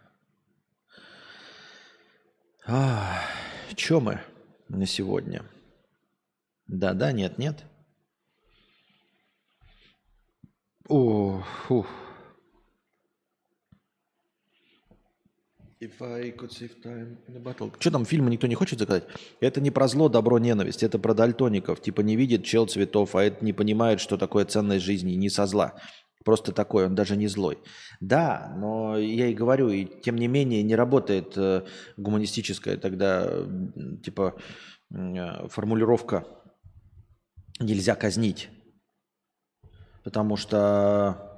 [2.66, 3.20] А,
[3.74, 4.20] Че мы
[4.68, 5.42] на сегодня?
[6.66, 7.62] Да-да, нет-нет.
[10.88, 11.86] О, фух.
[15.80, 17.70] If I could save time in a battle.
[17.78, 19.04] Что там, фильмы никто не хочет заказать?
[19.40, 20.82] Это не про зло, добро, ненависть.
[20.82, 21.82] Это про дальтоников.
[21.82, 25.12] Типа не видит чел цветов, а это не понимает, что такое ценность жизни.
[25.12, 25.74] Не со зла.
[26.24, 27.58] Просто такой, он даже не злой.
[28.00, 31.64] Да, но я и говорю, и тем не менее не работает э,
[31.98, 33.30] гуманистическая тогда,
[34.02, 34.34] типа,
[34.90, 36.26] э, формулировка
[37.60, 38.48] «нельзя казнить».
[40.02, 41.34] Потому что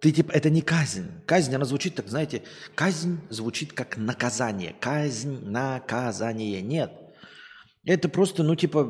[0.00, 1.06] ты типа, это не казнь.
[1.26, 2.42] Казнь, она звучит так, знаете,
[2.74, 4.74] казнь звучит как наказание.
[4.80, 6.62] Казнь, наказание.
[6.62, 6.92] Нет.
[7.84, 8.84] Это просто, ну, типа,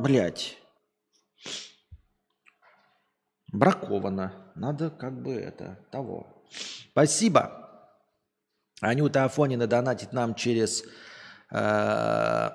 [0.00, 0.56] блядь,
[3.52, 4.52] Браковано.
[4.54, 6.44] Надо как бы это, того.
[6.90, 7.68] Спасибо.
[8.80, 10.84] Анюта Афонина донатит нам через
[11.50, 12.50] э,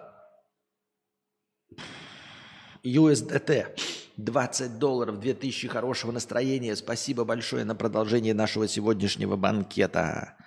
[2.84, 3.78] USDT.
[4.18, 6.76] 20 долларов, 2000 хорошего настроения.
[6.76, 10.38] Спасибо большое на продолжение нашего сегодняшнего банкета.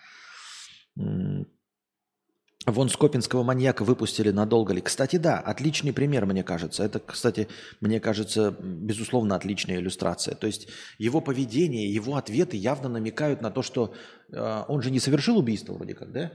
[2.67, 4.81] Вон Скопинского маньяка выпустили надолго ли?
[4.81, 6.83] Кстати, да, отличный пример, мне кажется.
[6.83, 7.47] Это, кстати,
[7.81, 10.35] мне кажется, безусловно, отличная иллюстрация.
[10.35, 10.67] То есть
[10.99, 13.95] его поведение, его ответы явно намекают на то, что
[14.33, 16.33] э, он же не совершил убийство вроде как, да?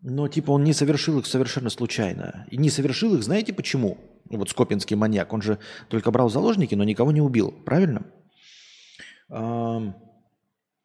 [0.00, 2.46] Но типа он не совершил их совершенно случайно.
[2.48, 3.98] И не совершил их, знаете почему?
[4.30, 8.06] Вот Скопинский маньяк, он же только брал заложники, но никого не убил, правильно?
[9.28, 9.96] Эм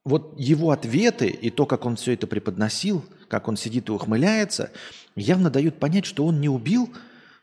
[0.06, 4.72] вот его ответы и то, как он все это преподносил, как он сидит и ухмыляется,
[5.16, 6.94] явно дают понять, что он не убил,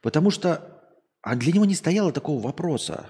[0.02, 0.68] потому что
[1.22, 3.06] а для него не стояло такого вопроса.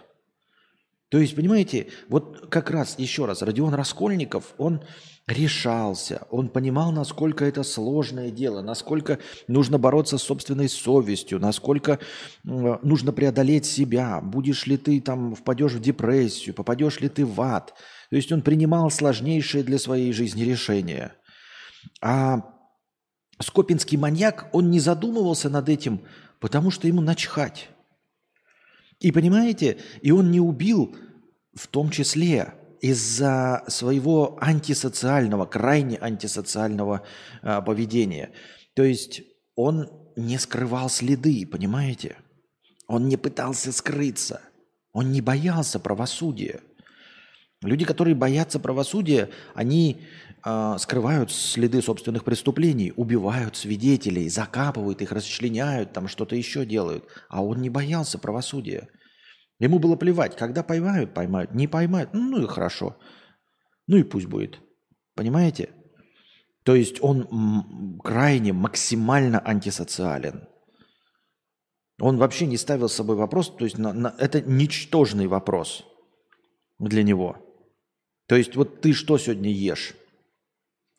[1.08, 4.82] То есть, понимаете, вот как раз, еще раз, Родион Раскольников, он
[5.26, 11.98] решался, он понимал, насколько это сложное дело, насколько нужно бороться с собственной совестью, насколько
[12.44, 17.74] нужно преодолеть себя, будешь ли ты там, впадешь в депрессию, попадешь ли ты в ад–
[18.12, 21.14] то есть он принимал сложнейшие для своей жизни решения.
[22.02, 22.42] А
[23.42, 26.02] Скопинский маньяк, он не задумывался над этим,
[26.40, 27.68] потому что ему начхать.
[29.00, 30.96] И понимаете, и он не убил
[31.54, 37.02] в том числе из-за своего антисоциального, крайне антисоциального
[37.42, 38.30] э, поведения.
[38.74, 39.22] То есть
[39.54, 42.16] он не скрывал следы, понимаете?
[42.86, 44.40] Он не пытался скрыться.
[44.92, 46.60] Он не боялся правосудия.
[47.62, 50.02] Люди, которые боятся правосудия, они
[50.44, 57.06] э, скрывают следы собственных преступлений, убивают свидетелей, закапывают их, расчленяют, там что-то еще делают.
[57.28, 58.88] А он не боялся правосудия.
[59.58, 62.96] Ему было плевать, когда поймают, поймают, не поймают, ну, ну и хорошо.
[63.86, 64.60] Ну и пусть будет.
[65.14, 65.70] Понимаете?
[66.64, 70.48] То есть он крайне, максимально антисоциален.
[72.00, 75.84] Он вообще не ставил с собой вопрос, то есть на, на, это ничтожный вопрос
[76.78, 77.36] для него.
[78.26, 79.94] То есть вот ты что сегодня ешь?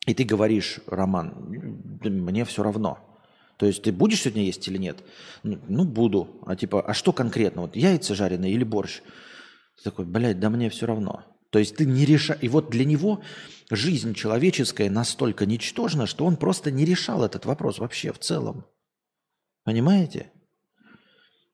[0.06, 1.34] И ты говоришь, Роман,
[2.02, 2.98] мне все равно.
[3.56, 5.02] То есть ты будешь сегодня есть или нет?
[5.42, 6.40] Ну, ну, буду.
[6.46, 7.62] А типа, а что конкретно?
[7.62, 9.00] Вот яйца жареные или борщ?
[9.76, 11.24] Ты такой, блядь, да мне все равно.
[11.50, 12.42] То есть ты не решаешь...
[12.42, 13.22] И вот для него
[13.70, 18.66] жизнь человеческая настолько ничтожна, что он просто не решал этот вопрос вообще в целом.
[19.62, 20.32] Понимаете?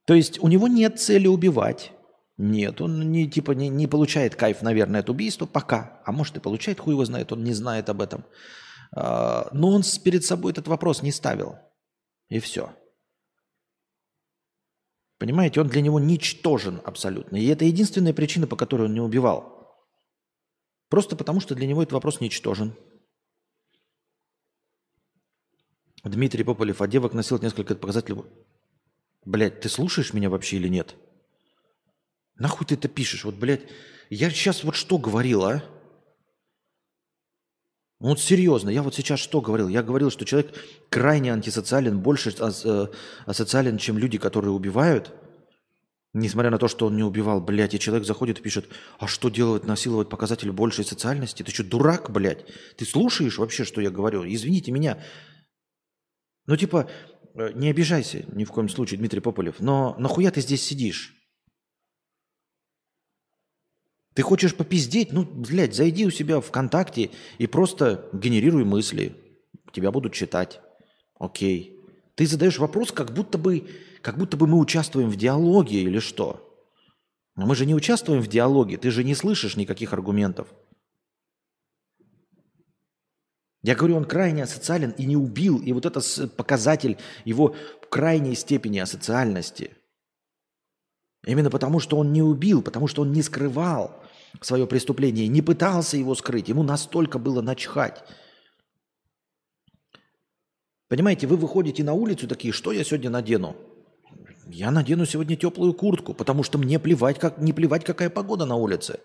[0.06, 1.92] То есть у него нет цели убивать.
[2.42, 6.00] Нет, он не, типа, не, не получает кайф, наверное, от убийства пока.
[6.06, 8.24] А может и получает, хуй его знает, он не знает об этом.
[8.96, 11.58] А, но он перед собой этот вопрос не ставил.
[12.30, 12.74] И все.
[15.18, 17.36] Понимаете, он для него ничтожен абсолютно.
[17.36, 19.76] И это единственная причина, по которой он не убивал.
[20.88, 22.74] Просто потому, что для него этот вопрос ничтожен.
[26.04, 28.22] Дмитрий Пополев, а девок носил несколько показателей.
[29.26, 30.96] Блять, ты слушаешь меня вообще или нет?
[32.40, 33.24] Нахуй ты это пишешь?
[33.24, 33.60] Вот, блядь,
[34.08, 35.62] я сейчас вот что говорил, а?
[38.00, 39.68] Вот серьезно, я вот сейчас что говорил?
[39.68, 40.54] Я говорил, что человек
[40.88, 42.86] крайне антисоциален, больше э,
[43.26, 45.12] асоциален, чем люди, которые убивают.
[46.14, 49.28] Несмотря на то, что он не убивал, блядь, и человек заходит и пишет, а что
[49.28, 51.42] делать, насиловать показатель большей социальности?
[51.42, 52.46] Ты что, дурак, блядь?
[52.78, 54.24] Ты слушаешь вообще, что я говорю?
[54.26, 54.98] Извините меня.
[56.46, 56.88] Ну, типа,
[57.34, 61.19] э, не обижайся ни в коем случае, Дмитрий Пополев, но нахуя ты здесь сидишь?
[64.20, 65.12] Ты хочешь попиздеть?
[65.12, 69.16] Ну, блядь, зайди у себя в ВКонтакте и просто генерируй мысли.
[69.72, 70.60] Тебя будут читать.
[71.18, 71.80] Окей.
[72.16, 73.66] Ты задаешь вопрос, как будто бы,
[74.02, 76.54] как будто бы мы участвуем в диалоге или что.
[77.34, 78.76] Но мы же не участвуем в диалоге.
[78.76, 80.48] Ты же не слышишь никаких аргументов.
[83.62, 85.62] Я говорю, он крайне асоциален и не убил.
[85.62, 87.56] И вот это показатель его
[87.88, 89.70] крайней степени асоциальности–
[91.26, 93.99] Именно потому, что он не убил, потому что он не скрывал
[94.40, 96.48] свое преступление, не пытался его скрыть.
[96.48, 98.02] Ему настолько было начхать.
[100.88, 103.56] Понимаете, вы выходите на улицу такие, что я сегодня надену?
[104.46, 108.56] Я надену сегодня теплую куртку, потому что мне плевать, как, не плевать, какая погода на
[108.56, 108.98] улице.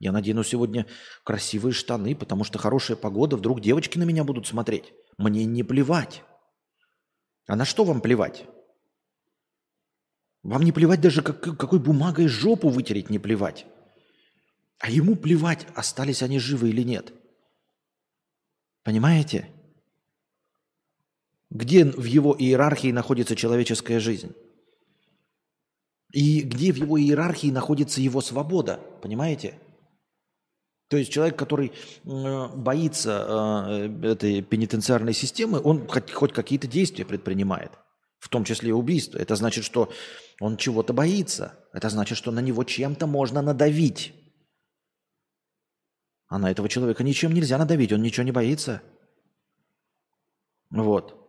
[0.00, 0.86] Я надену сегодня
[1.22, 4.92] красивые штаны, потому что хорошая погода, вдруг девочки на меня будут смотреть.
[5.16, 6.22] Мне не плевать.
[7.46, 8.44] А на что вам плевать?
[10.42, 13.64] Вам не плевать даже, как, какой бумагой жопу вытереть не плевать.
[14.78, 17.12] А ему плевать, остались они живы или нет.
[18.82, 19.48] Понимаете?
[21.50, 24.34] Где в его иерархии находится человеческая жизнь?
[26.12, 28.80] И где в его иерархии находится его свобода?
[29.02, 29.58] Понимаете?
[30.88, 31.72] То есть человек, который
[32.04, 37.72] боится э, этой пенитенциарной системы, он хоть, хоть какие-то действия предпринимает
[38.24, 39.18] в том числе убийство.
[39.18, 39.92] Это значит, что
[40.40, 41.58] он чего-то боится.
[41.74, 44.14] Это значит, что на него чем-то можно надавить.
[46.28, 48.82] А на этого человека ничем нельзя надавить, он ничего не боится.
[50.70, 51.20] Вот.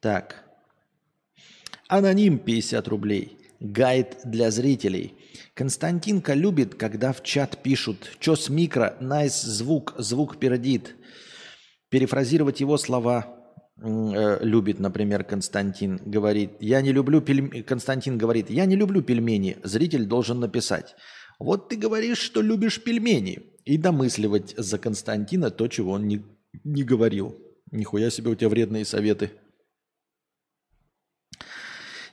[0.00, 0.44] Так.
[1.88, 3.38] Аноним 50 рублей.
[3.58, 5.14] Гайд для зрителей.
[5.56, 8.94] Константинка любит, когда в чат пишут «Чё с микро?
[9.00, 10.96] Nice звук, звук пердит».
[11.88, 13.38] Перефразировать его слова
[13.80, 17.62] э, любит, например, Константин говорит, я не люблю пельмени.
[17.62, 19.56] Константин говорит, я не люблю пельмени.
[19.64, 20.94] Зритель должен написать,
[21.38, 23.54] вот ты говоришь, что любишь пельмени.
[23.64, 26.22] И домысливать за Константина то, чего он не,
[26.64, 27.34] не говорил.
[27.72, 29.30] Нихуя себе у тебя вредные советы.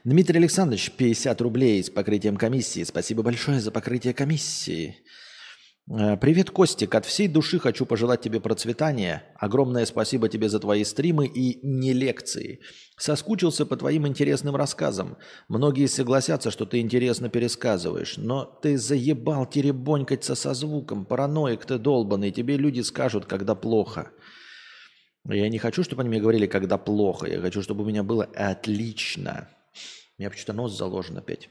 [0.06, 2.84] Дмитрий Александрович, 50 рублей с покрытием комиссии.
[2.84, 4.98] Спасибо большое за покрытие комиссии.
[5.90, 6.94] Э, привет, Костик.
[6.94, 9.24] От всей души хочу пожелать тебе процветания.
[9.38, 12.60] Огромное спасибо тебе за твои стримы и не лекции.
[12.98, 15.16] Соскучился по твоим интересным рассказам.
[15.48, 21.06] Многие согласятся, что ты интересно пересказываешь, но ты заебал теребонькаться со звуком.
[21.06, 22.32] Параноик ты долбанный.
[22.32, 24.12] Тебе люди скажут, когда плохо.
[25.30, 27.26] Я не хочу, чтобы они мне говорили, когда плохо.
[27.26, 29.48] Я хочу, чтобы у меня было отлично.
[30.18, 31.50] У меня почему-то нос заложен опять.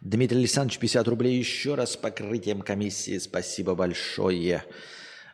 [0.00, 3.18] Дмитрий Александрович, 50 рублей еще раз с покрытием комиссии.
[3.18, 4.64] Спасибо большое.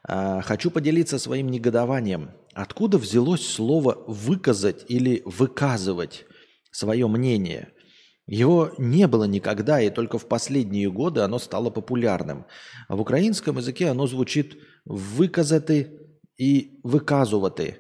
[0.04, 2.32] А, хочу поделиться своим негодованием.
[2.52, 6.26] Откуда взялось слово «выказать» или «выказывать»
[6.70, 7.72] свое мнение?
[8.26, 12.44] Его не было никогда, и только в последние годы оно стало популярным.
[12.88, 15.90] А в украинском языке оно звучит «выказати»
[16.36, 17.78] и «выказувати».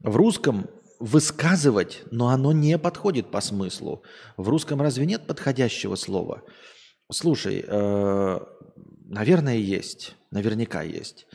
[0.00, 0.68] В русском
[0.98, 4.02] высказывать, но оно не подходит по смыслу.
[4.36, 6.42] В русском разве нет подходящего слова?
[7.10, 8.40] Слушай, э,
[9.04, 10.16] наверное, есть.
[10.30, 11.26] Наверняка есть.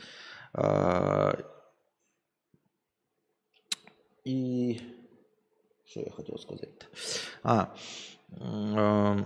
[0.54, 1.34] Э,
[4.24, 4.80] и
[5.84, 6.86] что я хотел сказать-то?
[7.42, 7.74] А,
[8.30, 9.24] э,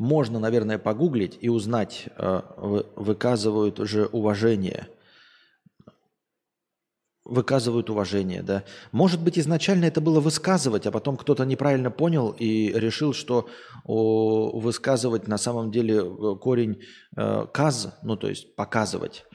[0.00, 2.40] Можно, наверное, погуглить и узнать, э,
[2.96, 4.88] выказывают же уважение.
[7.30, 8.64] Выказывают уважение, да.
[8.90, 13.48] Может быть, изначально это было высказывать, а потом кто-то неправильно понял и решил, что
[13.84, 16.82] о, высказывать на самом деле э, корень
[17.16, 19.26] э, каз, ну то есть показывать,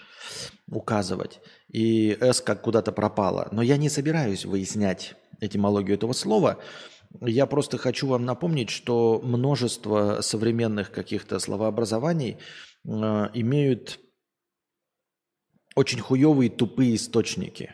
[0.70, 1.40] указывать.
[1.72, 3.48] И с как куда-то пропало.
[3.54, 6.60] Но я не собираюсь выяснять этимологию этого слова.
[7.22, 12.40] Я просто хочу вам напомнить, что множество современных каких-то словообразований
[12.84, 12.90] э,
[13.34, 14.02] имеют
[15.76, 17.74] очень хуевые тупые источники.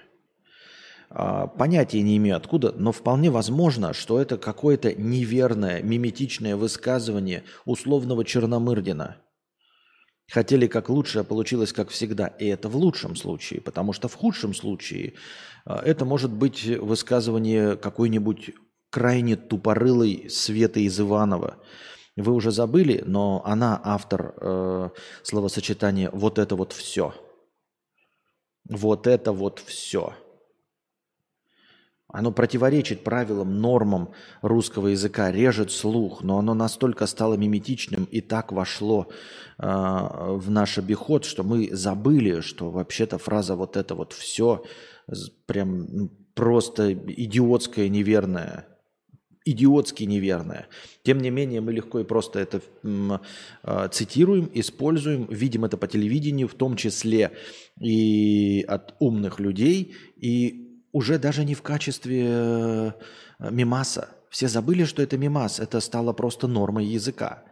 [1.14, 8.24] Э, понятия не имею откуда, но вполне возможно, что это какое-то неверное, миметичное высказывание условного
[8.24, 9.18] Черномырдина.
[10.30, 12.28] Хотели как лучше, а получилось как всегда.
[12.28, 15.16] И это в лучшем случае, потому что в худшем случае
[15.66, 18.52] э, это может быть высказывание какой-нибудь
[18.90, 21.58] крайне тупорылой Светы из Иванова.
[22.16, 24.90] Вы уже забыли, но она автор э,
[25.24, 27.14] словосочетания «вот это вот все».
[28.70, 30.14] Вот это вот все.
[32.12, 34.10] Оно противоречит правилам, нормам
[34.42, 39.08] русского языка, режет слух, но оно настолько стало миметичным и так вошло
[39.58, 44.64] э, в наш обиход, что мы забыли, что вообще-то фраза «вот это вот все»
[45.46, 48.68] прям ну, просто идиотская, неверная
[49.44, 50.68] идиотски неверное.
[51.04, 56.48] Тем не менее, мы легко и просто это э, цитируем, используем, видим это по телевидению,
[56.48, 57.32] в том числе
[57.80, 60.61] и от умных людей, и
[60.92, 62.92] уже даже не в качестве э,
[63.40, 64.10] мимаса.
[64.30, 67.44] Все забыли, что это мимас, это стало просто нормой языка.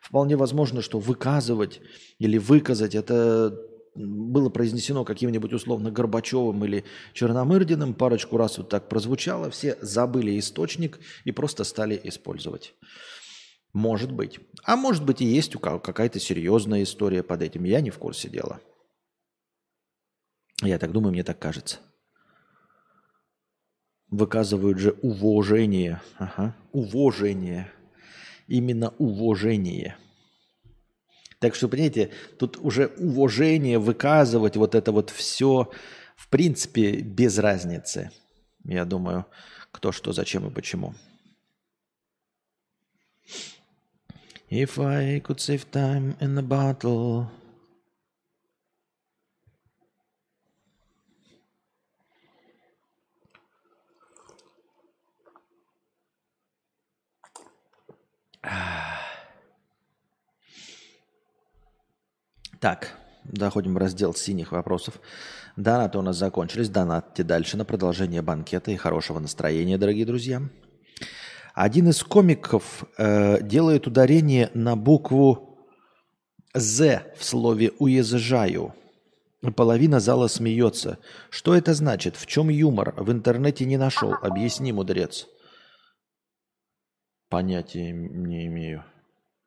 [0.00, 1.80] Вполне возможно, что выказывать
[2.18, 3.58] или выказать это
[3.96, 6.84] было произнесено каким-нибудь условно Горбачевым или
[7.14, 12.74] Черномырдиным, парочку раз вот так прозвучало, все забыли источник и просто стали использовать.
[13.72, 14.40] Может быть.
[14.64, 17.64] А может быть и есть у кого какая-то серьезная история под этим.
[17.64, 18.60] Я не в курсе дела.
[20.62, 21.78] Я так думаю, мне так кажется.
[24.10, 26.00] Выказывают же уважение.
[26.18, 26.54] Ага.
[26.72, 27.70] Уважение.
[28.46, 29.96] Именно уважение.
[31.38, 35.70] Так что, понимаете, тут уже уважение, выказывать вот это вот все,
[36.16, 38.10] в принципе, без разницы.
[38.64, 39.26] Я думаю,
[39.70, 40.94] кто что, зачем и почему.
[44.48, 47.26] If I could save time in a bottle.
[62.60, 65.00] Так, доходим в раздел синих вопросов.
[65.56, 66.68] Донаты у нас закончились.
[66.68, 70.42] Донатьте дальше на продолжение банкета и хорошего настроения, дорогие друзья.
[71.54, 75.58] Один из комиков э, делает ударение на букву
[76.54, 78.74] «З» в слове «уезжаю».
[79.54, 80.98] Половина зала смеется.
[81.30, 82.16] Что это значит?
[82.16, 82.94] В чем юмор?
[82.96, 84.14] В интернете не нашел.
[84.22, 85.26] Объясни, мудрец.
[87.28, 88.84] Понятия не имею.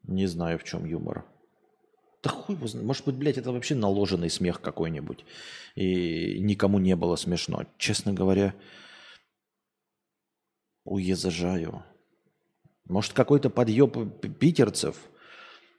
[0.03, 1.25] Не знаю, в чем юмор.
[2.21, 2.85] Да хуй его знает.
[2.85, 5.23] Может быть, блядь, это вообще наложенный смех какой-нибудь.
[5.75, 7.65] И никому не было смешно.
[7.77, 8.53] Честно говоря,
[10.83, 11.83] уезжаю.
[12.85, 13.95] Может, какой-то подъеб
[14.39, 14.97] питерцев.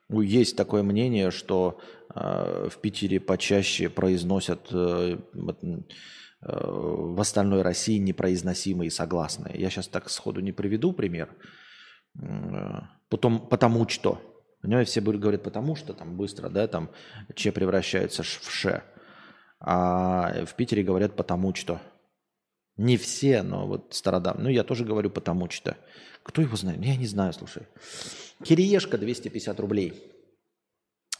[0.08, 1.80] Есть такое мнение, что
[2.14, 5.76] э, в Питере почаще произносят э, э,
[6.42, 9.60] в остальной России непроизносимые согласные.
[9.60, 11.28] Я сейчас так сходу не приведу пример.
[11.28, 11.59] Э,
[13.08, 14.20] потом, потому что
[14.62, 16.90] Понимаете, все говорят, потому что там быстро, да, там
[17.34, 18.82] че превращается в ше.
[19.58, 21.80] А в Питере говорят потому что.
[22.76, 24.36] Не все, но вот стародам.
[24.40, 25.76] Ну, я тоже говорю потому что.
[26.22, 26.82] Кто его знает?
[26.82, 27.66] Я не знаю, слушай.
[28.42, 30.02] Кириешка 250 рублей.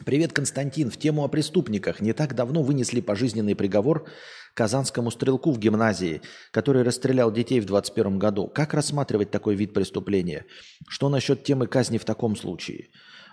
[0.04, 0.90] Привет, Константин.
[0.90, 2.00] В тему о преступниках.
[2.00, 4.08] Не так давно вынесли пожизненный приговор
[4.54, 6.22] казанскому стрелку в гимназии,
[6.52, 8.48] который расстрелял детей в 21 году.
[8.48, 10.46] Как рассматривать такой вид преступления?
[10.88, 12.88] Что насчет темы казни в таком случае?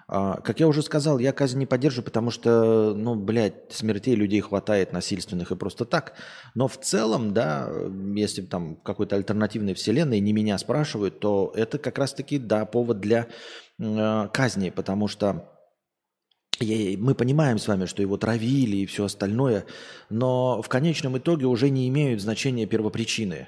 [0.10, 4.42] А, как я уже сказал, я казнь не поддерживаю, потому что, ну, блядь, смертей людей
[4.42, 6.16] хватает насильственных и просто так.
[6.54, 7.72] Но в целом, да,
[8.14, 13.28] если там какой-то альтернативной вселенной не меня спрашивают, то это как раз-таки, да, повод для
[13.80, 15.57] э, казни, потому что
[16.60, 19.66] мы понимаем с вами, что его травили и все остальное,
[20.10, 23.48] но в конечном итоге уже не имеют значения первопричины,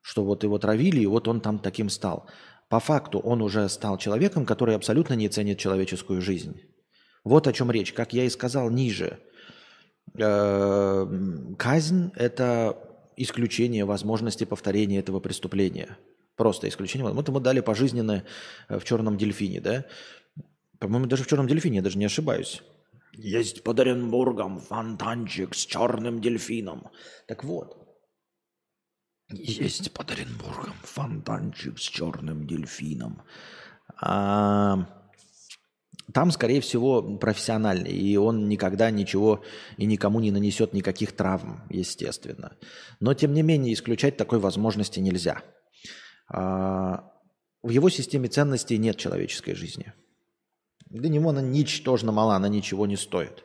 [0.00, 2.28] что вот его травили, и вот он там таким стал
[2.68, 6.60] по факту он уже стал человеком, который абсолютно не ценит человеческую жизнь.
[7.24, 7.92] Вот о чем речь.
[7.92, 9.18] Как я и сказал ниже,
[10.18, 11.06] э,
[11.58, 12.76] казнь– это
[13.16, 15.96] исключение возможности повторения этого преступления.
[16.36, 17.08] Просто исключение.
[17.10, 18.24] Вот ему дали пожизненное
[18.68, 19.84] в черном дельфине, да?
[20.78, 22.62] По-моему, даже в черном дельфине, я даже не ошибаюсь.
[23.12, 26.90] Есть под Оренбургом фонтанчик с черным дельфином.
[27.26, 27.86] Так вот,
[29.30, 33.22] есть под Оренбургом фонтанчик с черным дельфином.
[34.00, 34.86] А,
[36.12, 39.42] там, скорее всего, профессиональный, и он никогда ничего
[39.78, 42.56] и никому не нанесет никаких травм, естественно.
[43.00, 45.42] Но, тем не менее, исключать такой возможности нельзя.
[46.28, 47.10] А,
[47.62, 49.92] в его системе ценностей нет человеческой жизни.
[50.96, 53.44] Для него она ничтожно мала, она ничего не стоит.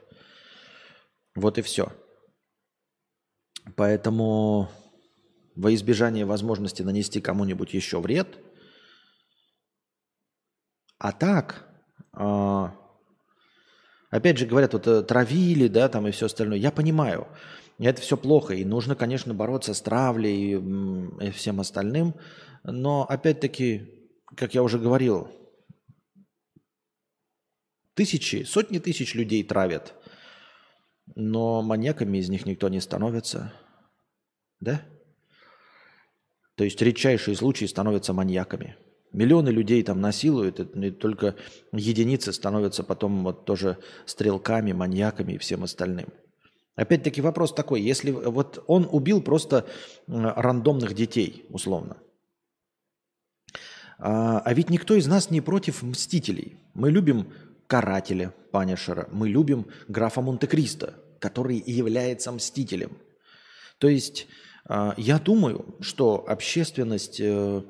[1.36, 1.92] Вот и все.
[3.76, 4.70] Поэтому
[5.56, 8.40] во избежание возможности нанести кому-нибудь еще вред.
[10.98, 11.68] А так,
[12.18, 12.68] э,
[14.10, 16.58] опять же говорят, вот э, травили, да, там и все остальное.
[16.58, 17.28] Я понимаю,
[17.80, 22.16] это все плохо, и нужно, конечно, бороться с травлей и, и всем остальным.
[22.64, 23.90] Но опять-таки,
[24.36, 25.28] как я уже говорил,
[28.02, 29.94] тысячи, сотни тысяч людей травят,
[31.14, 33.54] но маньяками из них никто не становится.
[34.60, 34.82] Да?
[36.56, 38.76] То есть редчайшие случаи становятся маньяками.
[39.14, 41.36] Миллионы людей там насилуют, и только
[41.72, 43.78] единицы становятся потом вот тоже
[44.08, 46.08] стрелками, маньяками и всем остальным.
[46.76, 49.68] Опять-таки вопрос такой, если вот он убил просто
[50.08, 51.98] рандомных детей, условно.
[54.00, 56.58] А, а ведь никто из нас не против мстителей.
[56.74, 57.32] Мы любим
[57.72, 62.98] карателя Панишера, мы любим графа Монте-Кристо, который является мстителем.
[63.78, 64.28] То есть
[64.66, 67.62] а, я думаю, что общественность, э,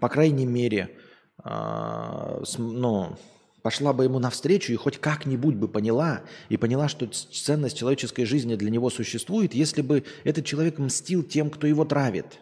[0.00, 0.98] по крайней мере,
[1.38, 3.16] а, ну,
[3.62, 8.56] пошла бы ему навстречу и хоть как-нибудь бы поняла, и поняла, что ценность человеческой жизни
[8.56, 12.40] для него существует, если бы этот человек мстил тем, кто его травит.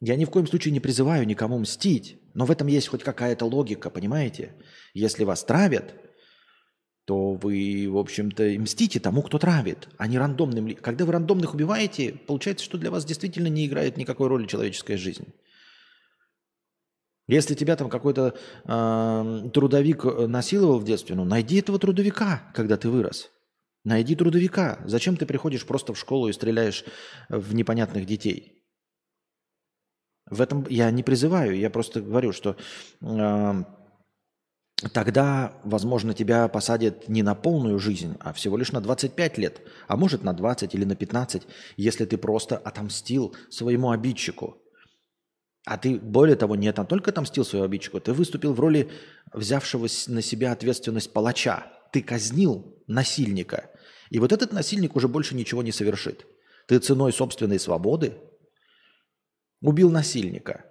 [0.00, 3.46] Я ни в коем случае не призываю никому мстить, но в этом есть хоть какая-то
[3.46, 4.54] логика, понимаете?
[4.94, 5.96] Если вас травят,
[7.04, 10.72] то вы, в общем-то, мстите тому, кто травит, а не рандомным.
[10.76, 15.34] Когда вы рандомных убиваете, получается, что для вас действительно не играет никакой роли человеческая жизнь.
[17.26, 22.88] Если тебя там какой-то э, трудовик насиловал в детстве, ну найди этого трудовика, когда ты
[22.88, 23.32] вырос.
[23.82, 24.78] Найди трудовика.
[24.84, 26.84] Зачем ты приходишь просто в школу и стреляешь
[27.28, 28.57] в непонятных детей?
[30.30, 32.56] В этом я не призываю, я просто говорю, что
[33.00, 33.64] э,
[34.92, 39.96] тогда, возможно, тебя посадят не на полную жизнь, а всего лишь на 25 лет, а
[39.96, 41.42] может на 20 или на 15,
[41.76, 44.62] если ты просто отомстил своему обидчику.
[45.64, 48.90] А ты, более того, не только отомстил своему обидчику, ты выступил в роли
[49.32, 51.66] взявшего на себя ответственность палача.
[51.92, 53.70] Ты казнил насильника.
[54.10, 56.26] И вот этот насильник уже больше ничего не совершит.
[56.66, 58.14] Ты ценой собственной свободы
[59.60, 60.64] убил насильника.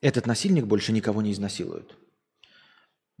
[0.00, 1.96] Этот насильник больше никого не изнасилует.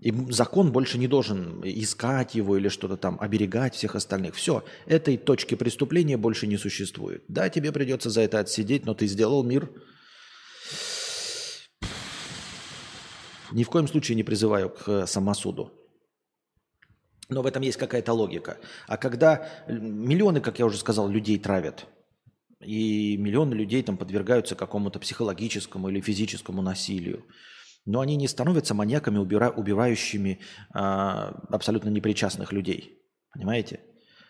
[0.00, 4.34] И закон больше не должен искать его или что-то там, оберегать всех остальных.
[4.34, 7.24] Все, этой точки преступления больше не существует.
[7.28, 9.70] Да, тебе придется за это отсидеть, но ты сделал мир.
[13.52, 15.72] Ни в коем случае не призываю к самосуду.
[17.28, 18.58] Но в этом есть какая-то логика.
[18.86, 21.86] А когда миллионы, как я уже сказал, людей травят,
[22.64, 27.24] и миллионы людей там подвергаются какому-то психологическому или физическому насилию,
[27.86, 30.40] но они не становятся маньяками, убира, убивающими
[30.72, 32.98] а, абсолютно непричастных людей.
[33.32, 33.80] Понимаете?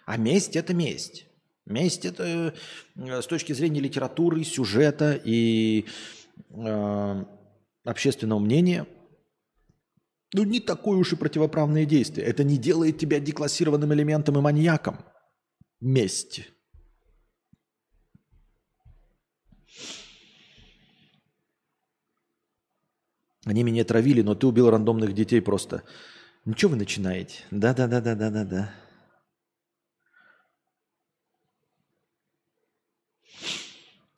[0.06, 1.26] А месть– это месть.
[1.66, 2.54] Месть– это
[2.96, 5.86] э, с точки зрения литературы, сюжета и
[6.50, 7.24] э,
[7.84, 8.86] общественного мнения–
[10.36, 12.26] ну, не такое уж и противоправное действие.
[12.26, 14.98] Это не делает тебя деклассированным элементом и маньяком.
[15.80, 16.50] Месть.
[23.44, 25.82] Они меня травили, но ты убил рандомных детей просто.
[26.44, 27.40] Ничего вы начинаете?
[27.50, 28.70] Да-да-да-да-да-да-да.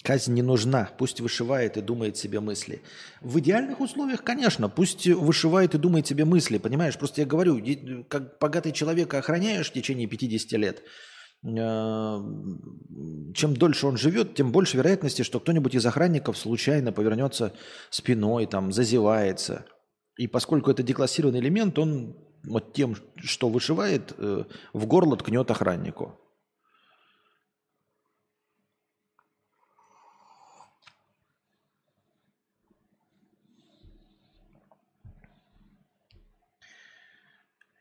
[0.02, 2.80] Казнь не нужна, пусть вышивает и думает себе мысли.
[3.20, 6.96] В идеальных условиях, конечно, пусть вышивает и думает себе мысли, понимаешь?
[6.96, 7.60] Просто я говорю,
[8.08, 10.82] как богатый человек охраняешь в течение 50 лет–
[11.42, 17.52] чем дольше он живет, тем больше вероятности, что кто-нибудь из охранников случайно повернется
[17.90, 19.64] спиной, там, зазевается.
[20.16, 26.18] И поскольку это деклассированный элемент, он вот тем, что вышивает, э, в горло ткнет охраннику.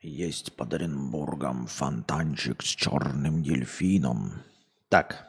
[0.06, 4.44] Есть под Оренбургом фонтанчик с черным дельфином.
[4.88, 5.26] Так.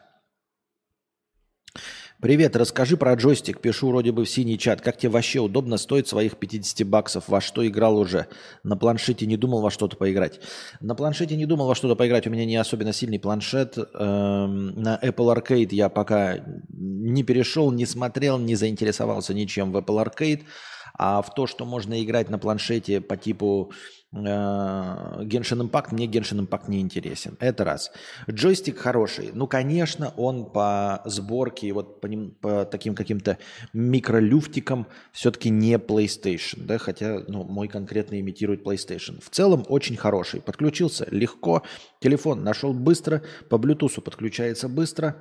[2.20, 3.62] Привет, расскажи про джойстик.
[3.62, 4.82] Пишу вроде бы в синий чат.
[4.82, 7.28] Как тебе вообще удобно стоит своих 50 баксов?
[7.28, 8.26] Во что играл уже?
[8.64, 10.40] На планшете не думал во что-то поиграть.
[10.80, 12.26] На планшете не думал во что-то поиграть.
[12.26, 13.78] У меня не особенно сильный планшет.
[13.78, 16.36] Эм, на Apple Arcade я пока
[16.68, 20.42] не перешел, не смотрел, не заинтересовался ничем в Apple Arcade.
[20.98, 23.72] А в то, что можно играть на планшете по типу
[24.12, 27.36] Э, Genshin Impact, мне Genshin Impact не интересен.
[27.40, 27.90] Это раз.
[28.30, 29.30] Джойстик хороший.
[29.34, 33.38] Ну, конечно, он по сборке, вот по, ним, по таким каким-то
[33.72, 39.20] микролюфтикам все-таки не PlayStation, да, хотя ну, мой конкретно имитирует PlayStation.
[39.22, 40.40] В целом очень хороший.
[40.40, 41.62] Подключился легко,
[42.00, 45.16] телефон нашел быстро, по Bluetooth подключается быстро,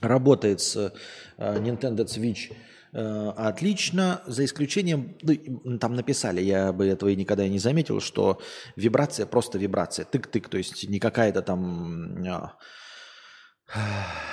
[0.00, 0.90] работает с э,
[1.38, 7.50] Nintendo Switch Э, отлично, за исключением, ну, там написали, я бы этого и никогда и
[7.50, 8.40] не заметил, что
[8.76, 12.24] вибрация просто вибрация, тык-тык, то есть не какая-то там...
[12.26, 12.56] А,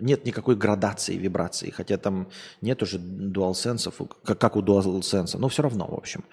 [0.00, 2.28] нет никакой градации вибрации, хотя там
[2.60, 3.92] нет уже DualSense,
[4.24, 6.24] как, у DualSense, но все равно, в общем.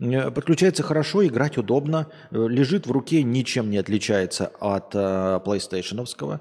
[0.00, 6.04] Э, подключается хорошо, играть удобно, э, лежит в руке, ничем не отличается от PlayStation.
[6.04, 6.40] -овского.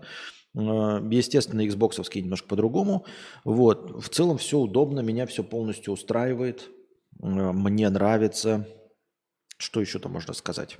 [0.55, 3.05] Э, естественно, Xbox немножко по-другому.
[3.43, 4.03] Вот.
[4.03, 6.69] В целом все удобно, меня все полностью устраивает.
[7.21, 8.67] Э, мне нравится.
[9.57, 10.77] Что еще там можно сказать?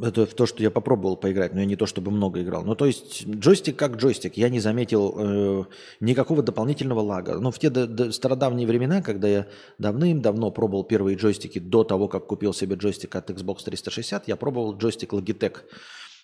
[0.00, 2.64] Это то, что я попробовал поиграть, но я не то чтобы много играл.
[2.64, 4.36] Ну, то есть джойстик как джойстик.
[4.36, 5.64] Я не заметил э,
[6.00, 7.38] никакого дополнительного лага.
[7.40, 9.46] Но в те до, до стародавние времена, когда я
[9.78, 14.76] давным-давно пробовал первые джойстики до того, как купил себе джойстик от Xbox 360, я пробовал
[14.76, 15.58] джойстик Logitech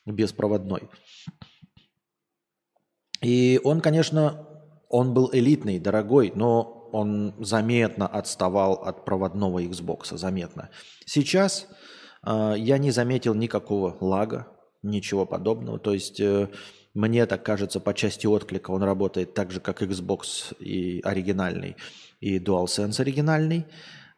[0.06, 0.88] беспроводной.
[3.20, 4.46] И он, конечно,
[4.88, 10.70] он был элитный, дорогой, но он заметно отставал от проводного Xbox, заметно.
[11.04, 11.66] Сейчас
[12.26, 14.46] э, я не заметил никакого лага,
[14.82, 15.78] ничего подобного.
[15.78, 16.48] То есть э,
[16.94, 21.76] мне так кажется, по части отклика он работает так же, как Xbox и оригинальный,
[22.20, 23.66] и DualSense оригинальный.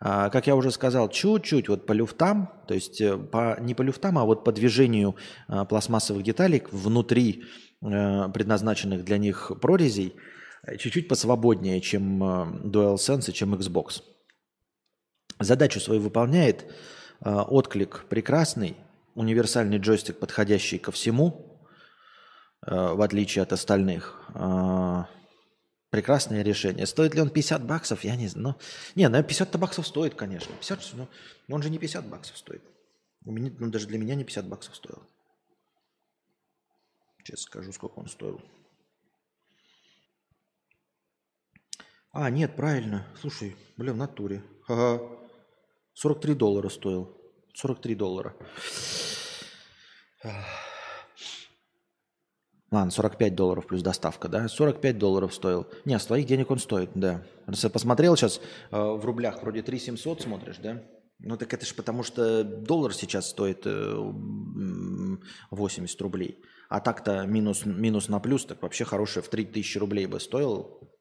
[0.02, 3.82] А, как я уже сказал, чуть-чуть вот по люфтам, то есть э, по, не по
[3.82, 7.44] люфтам, а вот по движению а, пластмассовых деталей внутри
[7.82, 10.16] э, предназначенных для них прорезей,
[10.62, 12.22] э, чуть-чуть посвободнее, чем
[12.70, 14.02] DualSense и чем Xbox.
[15.38, 16.66] Задачу свою выполняет,
[17.22, 18.76] отклик прекрасный,
[19.14, 21.58] универсальный джойстик, подходящий ко всему,
[22.60, 24.30] в отличие от остальных.
[25.90, 26.86] Прекрасное решение.
[26.86, 28.04] Стоит ли он 50 баксов?
[28.04, 28.56] Я не знаю.
[28.56, 28.60] Ну,
[28.94, 30.54] не, ну 50 баксов стоит, конечно.
[30.54, 31.08] 50, ну,
[31.48, 32.62] он же не 50 баксов стоит.
[33.24, 35.02] У меня, ну, даже для меня не 50 баксов стоил.
[37.18, 38.40] Сейчас скажу, сколько он стоил.
[42.12, 43.06] А, нет, правильно.
[43.20, 44.42] Слушай, блин, в натуре.
[44.68, 45.00] Ага.
[45.94, 47.16] 43 доллара стоил.
[47.54, 48.36] 43 доллара.
[52.70, 54.46] Ладно, 45 долларов плюс доставка, да?
[54.46, 55.66] 45 долларов стоил.
[55.84, 57.24] Не, с денег он стоит, да.
[57.72, 58.40] Посмотрел сейчас
[58.70, 60.80] э, в рублях, вроде 3 700 смотришь, да?
[61.18, 64.12] Ну так это же потому, что доллар сейчас стоит э,
[65.50, 66.42] 80 рублей.
[66.68, 70.92] А так-то минус, минус на плюс, так вообще хороший в 3000 рублей бы стоил.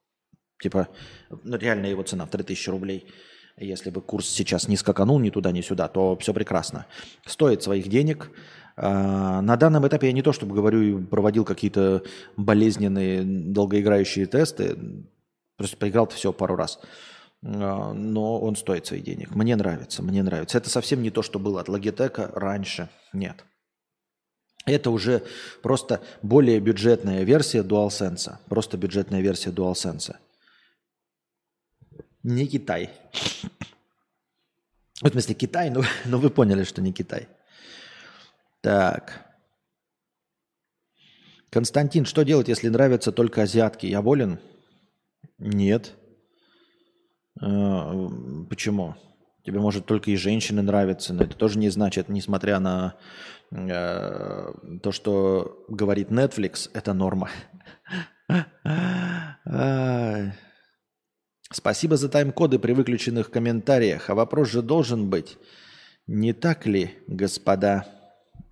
[0.62, 0.90] Типа,
[1.30, 3.12] ну реально его цена в 3000 рублей.
[3.60, 6.86] Если бы курс сейчас не скаканул ни туда, ни сюда, то все прекрасно.
[7.26, 8.32] Стоит своих денег.
[8.78, 12.03] А, на данном этапе я не то, чтобы говорю, проводил какие-то
[12.38, 14.78] болезненные долгоиграющие тесты,
[15.57, 16.80] просто поиграл все пару раз.
[17.43, 19.36] А, но он стоит своих денег.
[19.36, 20.57] Мне нравится, мне нравится.
[20.57, 22.89] Это совсем не то, что было от Logitech раньше.
[23.12, 23.43] Нет.
[24.66, 25.24] Это уже
[25.62, 28.36] просто более бюджетная версия DualSense.
[28.47, 30.16] Просто бюджетная версия DualSense.
[32.24, 32.90] Не Китай.
[35.02, 37.28] В смысле Китай, но, но вы поняли, что не Китай.
[38.62, 39.26] Так.
[41.50, 43.86] Константин, что делать, если нравятся только азиатки?
[43.86, 44.40] Я болен?
[45.38, 45.96] Нет.
[47.42, 48.10] А,
[48.50, 48.96] почему?
[49.44, 52.96] Тебе может только и женщины нравятся, но это тоже не значит, несмотря на
[53.52, 54.54] э,
[54.84, 57.30] то, что говорит Netflix, это норма.
[61.52, 64.10] Спасибо за тайм-коды при выключенных комментариях.
[64.10, 65.38] А вопрос же должен быть.
[66.08, 67.88] Не так ли, господа?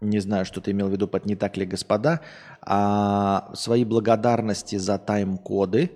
[0.01, 2.21] не знаю, что ты имел в виду под «не так ли, господа»,
[2.61, 5.91] а свои благодарности за тайм-коды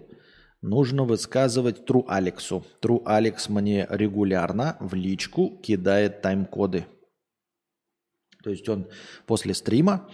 [0.62, 2.66] нужно высказывать True Алексу.
[2.82, 6.86] True Алекс мне регулярно в личку кидает тайм-коды.
[8.44, 8.88] То есть он
[9.28, 10.10] после стрима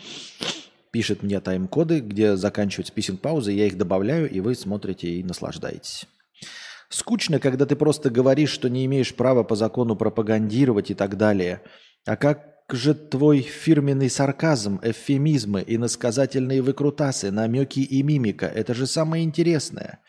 [0.91, 6.07] пишет мне тайм-коды, где заканчивается писинг паузы, я их добавляю, и вы смотрите и наслаждаетесь.
[6.89, 11.61] Скучно, когда ты просто говоришь, что не имеешь права по закону пропагандировать и так далее.
[12.05, 18.45] А как же твой фирменный сарказм, эвфемизмы, иносказательные выкрутасы, намеки и мимика?
[18.45, 19.99] Это же самое интересное.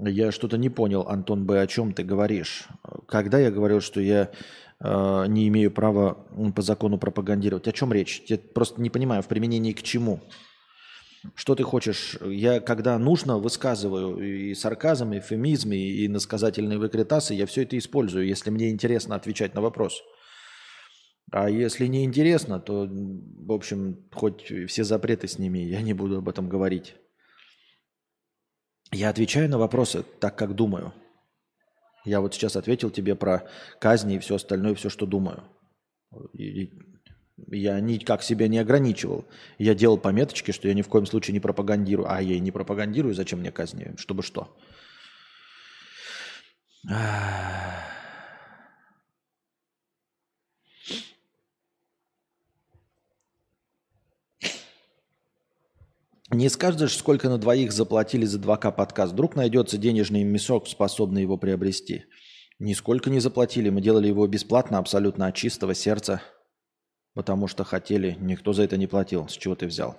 [0.00, 2.66] Я что-то не понял, Антон Б., о чем ты говоришь.
[3.06, 4.30] Когда я говорил, что я
[4.80, 6.14] э, не имею права
[6.54, 7.68] по закону пропагандировать?
[7.68, 8.22] О чем речь?
[8.26, 10.20] Я просто не понимаю, в применении к чему?
[11.34, 12.18] Что ты хочешь?
[12.24, 18.26] Я, когда нужно, высказываю и сарказм, и эвфемизм, и иносказательные выкритасы, я все это использую,
[18.26, 20.02] если мне интересно отвечать на вопрос.
[21.30, 26.28] А если не интересно, то, в общем, хоть все запреты сними, я не буду об
[26.28, 26.96] этом говорить.
[28.90, 30.92] Я отвечаю на вопросы так, как думаю.
[32.04, 33.48] Я вот сейчас ответил тебе про
[33.80, 35.44] казни и все остальное, все, что думаю.
[36.34, 36.70] И
[37.50, 39.24] я никак себя не ограничивал.
[39.58, 42.10] Я делал пометочки, что я ни в коем случае не пропагандирую.
[42.10, 43.94] А я и не пропагандирую, зачем мне казни?
[43.96, 44.56] Чтобы что?
[56.30, 59.12] Не скажешь, сколько на двоих заплатили за 2К подкаст.
[59.12, 62.04] Вдруг найдется денежный мешок, способный его приобрести.
[62.58, 63.68] Нисколько не заплатили.
[63.68, 66.22] Мы делали его бесплатно, абсолютно от чистого сердца.
[67.14, 68.16] Потому что хотели.
[68.20, 69.28] Никто за это не платил.
[69.28, 69.96] С чего ты взял?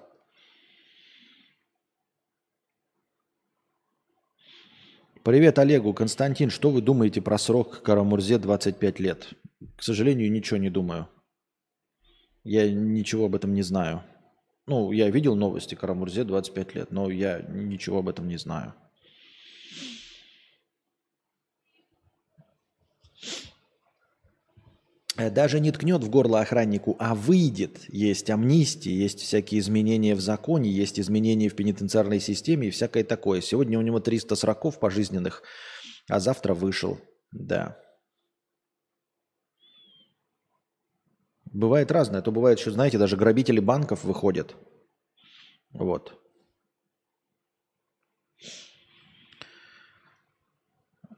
[5.24, 5.94] Привет Олегу.
[5.94, 9.30] Константин, что вы думаете про срок Карамурзе 25 лет?
[9.78, 11.08] К сожалению, ничего не думаю.
[12.44, 14.04] Я ничего об этом не знаю.
[14.66, 18.74] Ну, я видел новости Карамурзе 25 лет, но я ничего об этом не знаю.
[25.16, 27.82] Э, даже не ткнет в горло охраннику, а выйдет.
[27.90, 33.42] Есть амнистия, есть всякие изменения в законе, есть изменения в пенитенциарной системе и всякое такое.
[33.42, 35.44] Сегодня у него 300 сроков пожизненных,
[36.10, 37.00] а завтра вышел.
[37.32, 37.78] Да.
[41.46, 42.20] Бывает разное.
[42.20, 44.56] А то бывает, что, знаете, даже грабители банков выходят.
[45.72, 46.20] Вот.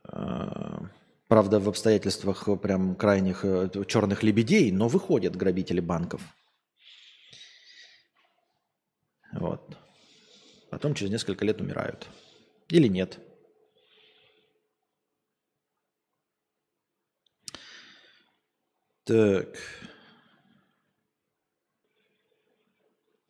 [0.04, 0.55] А,
[1.36, 6.22] правда, в обстоятельствах прям крайних э, черных лебедей, но выходят грабители банков.
[9.34, 9.78] Вот.
[10.70, 12.08] Потом через несколько лет умирают.
[12.70, 13.20] Или нет.
[19.04, 19.58] Так.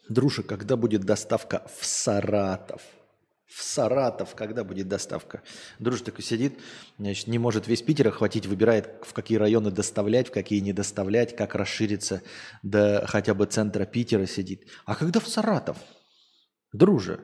[0.09, 2.83] Друша, когда будет доставка в Саратов?
[3.55, 5.41] В Саратов, когда будет доставка?
[5.79, 6.59] Друж такой сидит,
[6.97, 11.35] значит, не может весь Питер охватить, выбирает, в какие районы доставлять, в какие не доставлять,
[11.37, 12.21] как расшириться
[12.63, 14.67] до хотя бы центра Питера сидит.
[14.85, 15.77] А когда в Саратов?
[16.73, 17.21] Друже,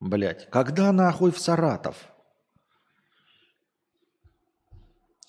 [0.00, 1.96] блядь, когда нахуй в Саратов?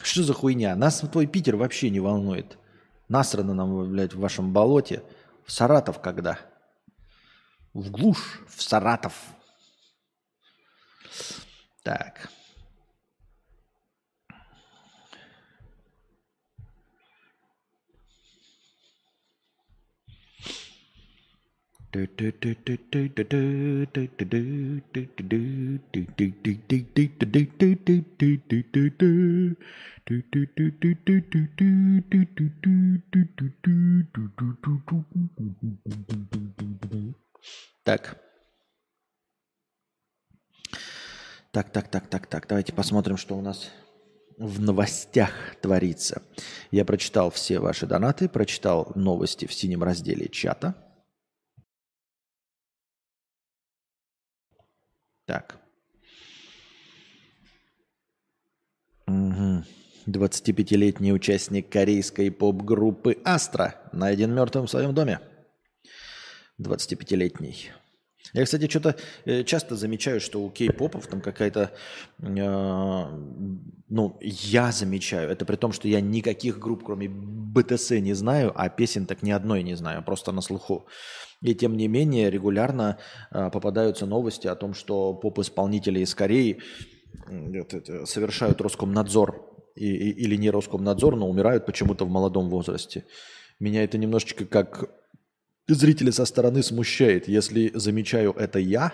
[0.01, 0.75] Что за хуйня?
[0.75, 2.57] Нас твой Питер вообще не волнует.
[3.09, 5.03] Насрано нам, блядь, в вашем болоте–
[5.45, 6.39] в Саратов когда?
[7.73, 9.13] В глушь, в Саратов.
[11.84, 12.30] Так.
[37.84, 38.32] Так.
[41.53, 42.47] Так, так, так, так, так.
[42.47, 43.69] Давайте посмотрим, что у нас
[44.39, 46.23] в новостях творится.
[46.71, 50.73] Я прочитал все ваши донаты, прочитал новости в синем разделе чата.
[55.25, 55.59] Так.
[59.05, 59.63] Угу.
[60.07, 65.19] 25-летний участник корейской поп-группы «Астра» найден мертвым в своем доме.
[66.59, 67.71] 25-летний.
[68.32, 68.95] Я, кстати, что-то
[69.26, 71.71] э, часто замечаю, что у кей-попов там какая-то...
[72.19, 73.05] Э,
[73.89, 78.69] ну, я замечаю, это при том, что я никаких групп, кроме БТС, не знаю, а
[78.69, 80.88] песен так ни одной не знаю, просто на слуху.
[81.41, 82.97] И тем не менее регулярно
[83.30, 86.61] э, попадаются новости о том, что поп-исполнители из Кореи
[87.28, 89.45] э, совершают Роскомнадзор
[89.76, 93.05] и, и, или не Роскомнадзор, но умирают почему-то в молодом возрасте.
[93.59, 94.89] Меня это немножечко как
[95.68, 98.93] зрители со стороны смущает, если замечаю это я,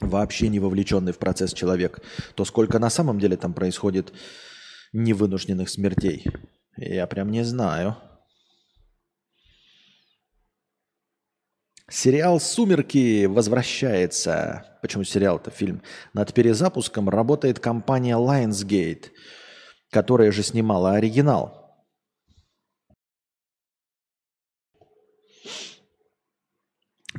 [0.00, 2.00] вообще не вовлеченный в процесс человек,
[2.34, 4.12] то сколько на самом деле там происходит
[4.92, 6.24] невынужденных смертей?
[6.76, 7.96] Я прям не знаю.
[11.90, 14.78] Сериал «Сумерки» возвращается.
[14.80, 15.82] Почему сериал это фильм?
[16.14, 19.10] Над перезапуском работает компания Lionsgate,
[19.90, 21.58] которая же снимала оригинал–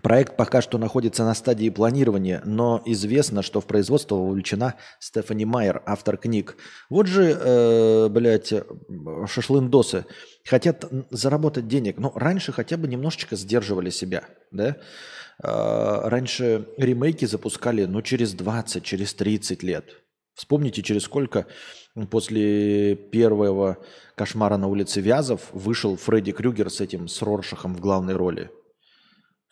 [0.04, 5.82] Проект пока что находится на стадии планирования, но известно, что в производство вовлечена Стефани Майер,
[5.86, 6.58] автор книг.
[6.90, 8.54] Вот же, э, блядь,
[9.28, 10.06] шашлындосы
[10.44, 12.00] хотят заработать денег.
[12.00, 14.76] Но раньше хотя бы немножечко сдерживали себя, да?
[15.42, 19.86] Э, раньше ремейки запускали, ну, через 20, через 30 лет.
[20.36, 21.46] Вспомните, через сколько
[22.12, 23.78] после первого
[24.16, 28.52] «Кошмара на улице Вязов» вышел Фредди Крюгер с этим, с Роршахом в главной роли.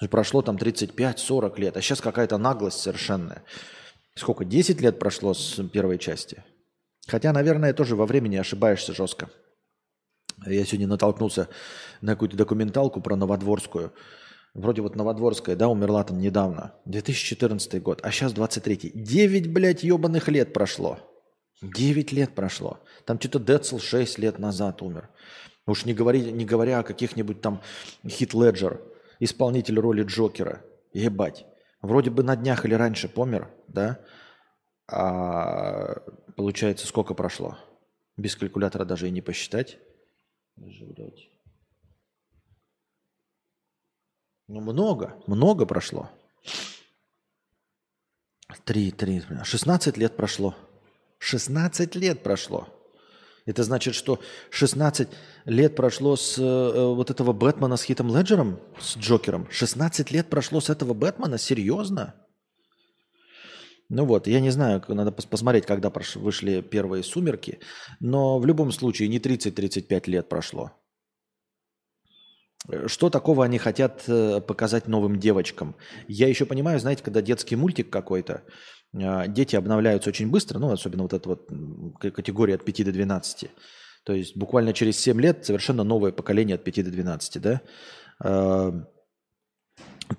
[0.09, 3.43] Прошло там 35-40 лет, а сейчас какая-то наглость совершенная.
[4.15, 6.43] Сколько, 10 лет прошло с первой части?
[7.07, 9.29] Хотя, наверное, тоже во времени ошибаешься жестко.
[10.45, 11.49] Я сегодня натолкнулся
[12.01, 13.93] на какую-то документалку про Новодворскую.
[14.53, 16.73] Вроде вот Новодворская, да, умерла там недавно.
[16.85, 20.99] 2014 год, а сейчас 23 9, блядь, ебаных лет прошло.
[21.61, 22.79] 9 лет прошло.
[23.05, 25.09] Там что-то Децл 6 лет назад умер.
[25.67, 27.61] Уж не, говори, не говоря о каких-нибудь там
[28.07, 28.81] Хит Леджер–
[29.21, 30.65] исполнитель роли Джокера.
[30.91, 31.45] Ебать.
[31.81, 34.03] Вроде бы на днях или раньше помер, да?
[34.87, 36.01] А
[36.35, 37.57] получается, сколько прошло?
[38.17, 39.79] Без калькулятора даже и не посчитать.
[44.47, 46.09] Ну, много, много прошло.
[48.65, 50.55] Три, три, 16 лет прошло.
[51.19, 52.67] 16 лет прошло.
[53.45, 54.19] Это значит, что
[54.51, 55.09] 16
[55.45, 59.47] лет прошло с э, вот этого Бэтмена с Хитом Леджером, с Джокером.
[59.49, 61.37] 16 лет прошло с этого Бэтмена?
[61.37, 62.15] Серьезно?
[63.89, 67.59] Ну вот, я не знаю, надо посмотреть, когда вышли первые «Сумерки»,
[67.99, 70.71] но в любом случае не 30-35 лет прошло.
[72.85, 75.75] Что такого они хотят э, показать новым девочкам?
[76.07, 78.43] Я еще понимаю, знаете, когда детский мультик какой-то,
[78.93, 81.49] дети обновляются очень быстро, ну, особенно вот эта вот
[81.99, 83.49] категория от 5 до 12.
[84.03, 87.61] То есть буквально через 7 лет совершенно новое поколение от 5 до 12, да?
[88.19, 88.85] А,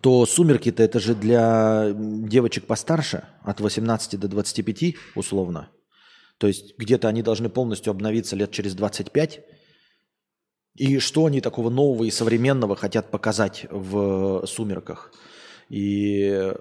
[0.01, 5.69] то «Сумерки»-то это же для девочек постарше, от 18 до 25 условно.
[6.39, 9.41] То есть где-то они должны полностью обновиться лет через 25.
[10.77, 15.13] И что они такого нового и современного хотят показать в «Сумерках»?
[15.73, 16.55] И э,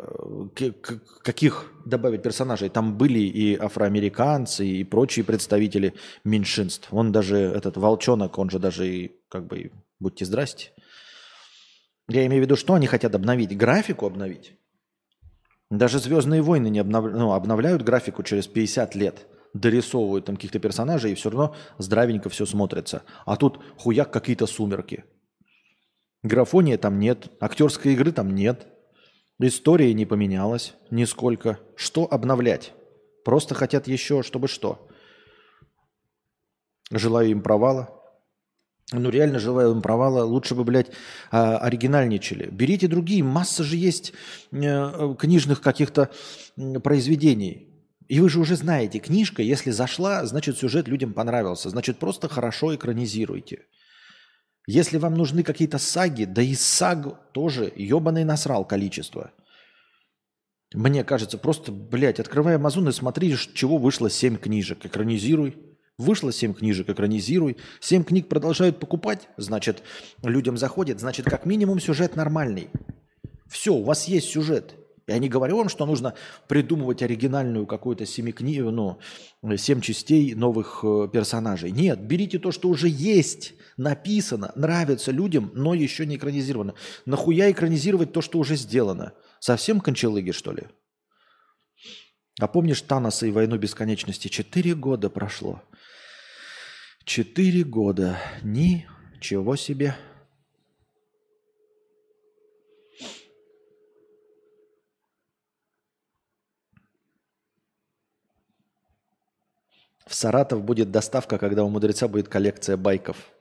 [1.22, 2.70] каких добавить персонажей.
[2.70, 6.88] Там были и афроамериканцы, и прочие представители меньшинств.
[6.92, 10.70] Он даже, этот волчонок, он же даже и, как бы, будьте здрасте.
[12.08, 13.58] Я имею в виду, что они хотят обновить?
[13.58, 14.54] Графику обновить?
[15.70, 17.12] Даже «Звездные войны» не обнов...
[17.12, 19.28] ну, обновляют графику через 50 лет.
[19.54, 23.04] Дорисовывают там каких-то персонажей, и все равно здравенько все смотрится.
[23.26, 25.04] А тут хуяк какие-то сумерки.
[26.24, 28.71] Графония там нет, актерской игры там нет.
[29.44, 31.60] История не поменялась нисколько.
[31.76, 32.74] Что обновлять?
[33.26, 34.88] Просто хотят еще, чтобы что?
[36.92, 37.90] Желаю им провала.
[38.92, 40.24] Ну, реально желаю им провала.
[40.24, 40.92] Лучше бы, блядь,
[41.32, 42.50] а, оригинальничали.
[42.52, 43.24] Берите другие.
[43.24, 44.14] Масса же есть
[44.52, 46.12] э, книжных каких-то
[46.84, 47.68] произведений.
[48.10, 51.70] И вы же уже знаете, книжка, если зашла, значит, сюжет людям понравился.
[51.70, 53.62] Значит, просто хорошо экранизируйте.
[54.68, 59.32] Если вам нужны какие-то саги, да и саг тоже ебаный насрал количество.
[60.74, 64.86] Мне кажется, просто, блядь, открывай Амазон и смотри, чего вышло 7 книжек.
[64.86, 65.58] Экранизируй.
[65.98, 67.58] Вышло 7 книжек, экранизируй.
[67.82, 69.84] 7 книг продолжают покупать, значит,
[70.24, 72.70] людям заходит, значит, как минимум сюжет нормальный.
[73.48, 74.76] Все, у вас есть сюжет.
[75.12, 76.14] Я не говорю вам, что нужно
[76.48, 78.98] придумывать оригинальную какую-то семи книг, ну,
[79.58, 81.72] семь частей новых э, персонажей.
[81.72, 86.76] Нет, берите то, что уже есть, написано, нравится людям, но еще не экранизировано.
[87.06, 89.14] Нахуя экранизировать то, что уже сделано?
[89.40, 90.64] Совсем кончалыги, что ли?
[92.40, 94.30] А помнишь Таноса и войну бесконечности?
[94.30, 95.62] Четыре года прошло.
[97.04, 98.18] Четыре года.
[98.44, 99.96] Ничего себе.
[110.12, 113.32] В Саратов будет доставка, когда у мудреца будет коллекция байков.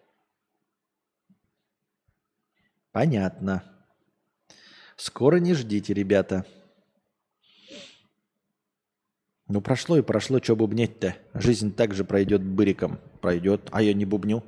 [2.92, 3.64] Понятно.
[4.94, 6.46] Скоро не ждите, ребята.
[9.48, 11.16] Ну прошло и прошло, что бубнеть-то?
[11.34, 13.00] Жизнь также пройдет быриком.
[13.20, 14.44] Пройдет, а я не бубню.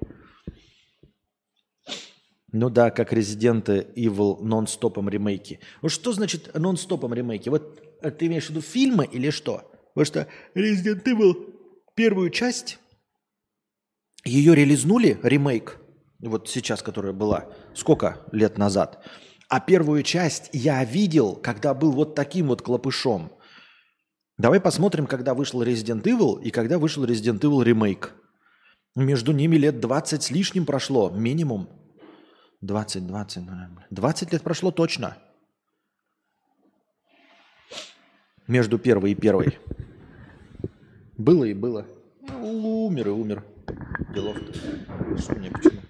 [2.52, 5.58] Ну да, как Резиденты Evil нон-стопом ремейки.
[5.80, 7.48] Вот что значит нон-стопом ремейки?
[7.48, 9.68] Вот э, ты имеешь в виду фильмы или что?
[9.92, 11.61] Потому что Resident Evil
[11.94, 12.78] первую часть,
[14.24, 15.78] ее релизнули, ремейк,
[16.20, 19.04] вот сейчас, которая была, сколько лет назад.
[19.48, 23.32] А первую часть я видел, когда был вот таким вот клопышом.
[24.38, 28.14] Давай посмотрим, когда вышел Resident Evil и когда вышел Resident Evil ремейк.
[28.94, 31.68] Между ними лет 20 с лишним прошло, минимум.
[32.60, 33.44] 20, 20,
[33.90, 35.16] 20 лет прошло точно.
[38.46, 39.58] между первой и первой.
[41.16, 41.86] Было и было.
[42.22, 43.44] Ну, умер и умер.
[44.14, 45.18] Делов-то.
[45.18, 45.82] Что мне почему?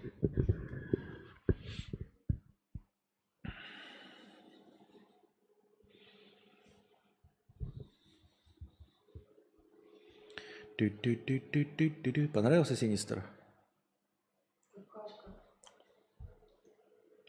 [12.32, 13.22] Понравился Синистер?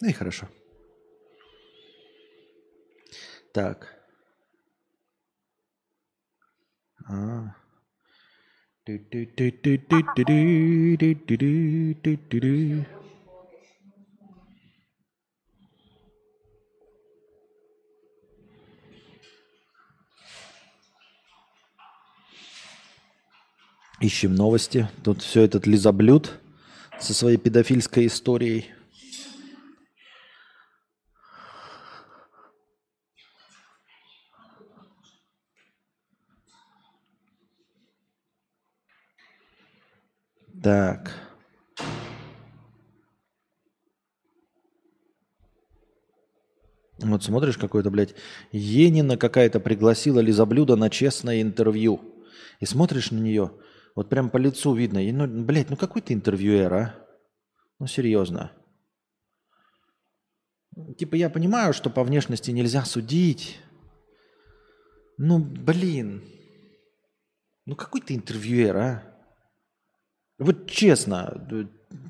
[0.01, 0.47] Ну и хорошо.
[3.53, 3.93] Так.
[7.07, 7.62] А.
[24.01, 24.89] Ищем новости.
[25.01, 26.41] Тут все этот лизоблюд
[26.99, 28.65] со своей педофильской историей.
[40.64, 41.11] Так.
[46.99, 48.16] Вот смотришь, какой-то, блядь,
[48.53, 51.99] Енина какая-то пригласила лизоблюда на честное интервью.
[52.61, 53.51] И смотришь на нее,
[53.93, 55.05] вот прям по лицу видно.
[55.05, 56.95] И, ну, блядь, ну какой ты интервьюер, а?
[57.80, 58.53] Ну, серьезно.
[60.97, 63.59] Типа я понимаю, что по внешности нельзя судить.
[65.18, 66.24] Ну, блин.
[67.66, 69.12] Ну какой ты интервьюер, а?
[70.43, 71.47] Вот честно,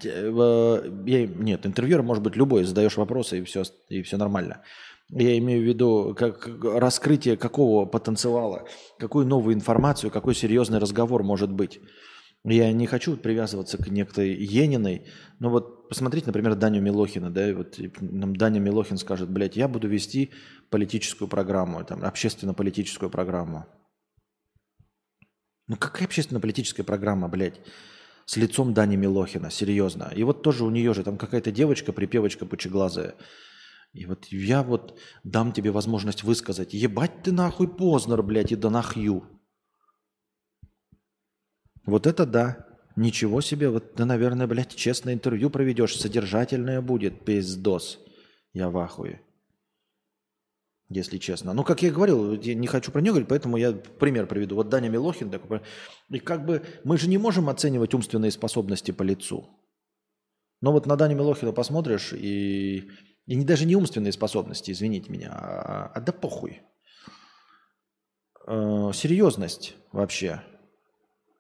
[0.02, 4.64] я, нет, интервьюер может быть любой, задаешь вопросы и все, и все нормально.
[5.10, 8.68] Я имею в виду как раскрытие какого потенциала,
[8.98, 11.80] какую новую информацию, какой серьезный разговор может быть.
[12.46, 15.06] Я не хочу привязываться к некой Ениной,
[15.40, 19.68] но вот посмотрите, например, Даню Милохина, да, и вот нам Даня Милохин скажет, блядь, я
[19.68, 20.32] буду вести
[20.70, 23.66] политическую программу, там, общественно-политическую программу.
[25.68, 27.62] Ну какая общественно-политическая программа, блядь?
[28.26, 30.12] С лицом Дани Милохина, серьезно.
[30.16, 33.16] И вот тоже у нее же там какая-то девочка, припевочка пучеглазая.
[33.94, 36.74] И вот я вот дам тебе возможность высказать.
[36.74, 39.24] Ебать ты нахуй Познер, блядь, и да нахью.
[41.86, 42.66] Вот это да.
[42.96, 43.70] Ничего себе.
[43.70, 45.98] Вот ты, наверное, блядь, честное интервью проведешь.
[45.98, 47.26] Содержательное будет.
[47.26, 48.00] Пиздос.
[48.54, 49.22] Я в ахуе.
[50.94, 51.54] Если честно.
[51.54, 54.56] Ну, как я и говорил, я не хочу про нее говорить, поэтому я пример приведу.
[54.56, 55.62] Вот Даня Милохин такой.
[56.10, 59.50] И как бы мы же не можем оценивать умственные способности по лицу.
[60.62, 62.90] Но вот на Даню Милохина посмотришь и
[63.26, 66.62] и не даже не умственные способности, извините меня, а, а да похуй.
[68.46, 70.44] Э, серьезность вообще.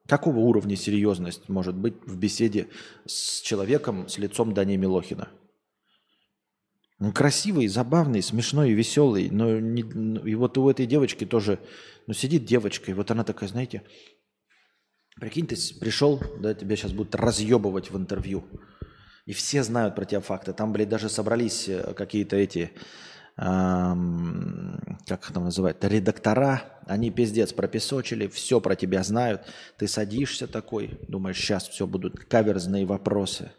[0.07, 2.69] Какого уровня серьезность может быть в беседе
[3.05, 5.29] с человеком с лицом Дани Милохина?
[7.03, 9.29] Он красивый, забавный, смешной веселый.
[9.29, 11.59] Но не, ну, и вот у этой девочки тоже,
[12.07, 13.83] ну сидит девочка, и вот она такая, знаете,
[15.19, 18.45] прикинь, ты пришел, да, тебя сейчас будут разъебывать в интервью.
[19.25, 20.53] И все знают про тебя факты.
[20.53, 22.71] Там, блядь, даже собрались э, какие-то эти,
[23.37, 26.79] эм, как их там называют, редактора.
[26.87, 29.41] Они пиздец пропесочили, все про тебя знают.
[29.77, 33.51] Ты садишься такой, думаешь, сейчас все будут каверзные вопросы.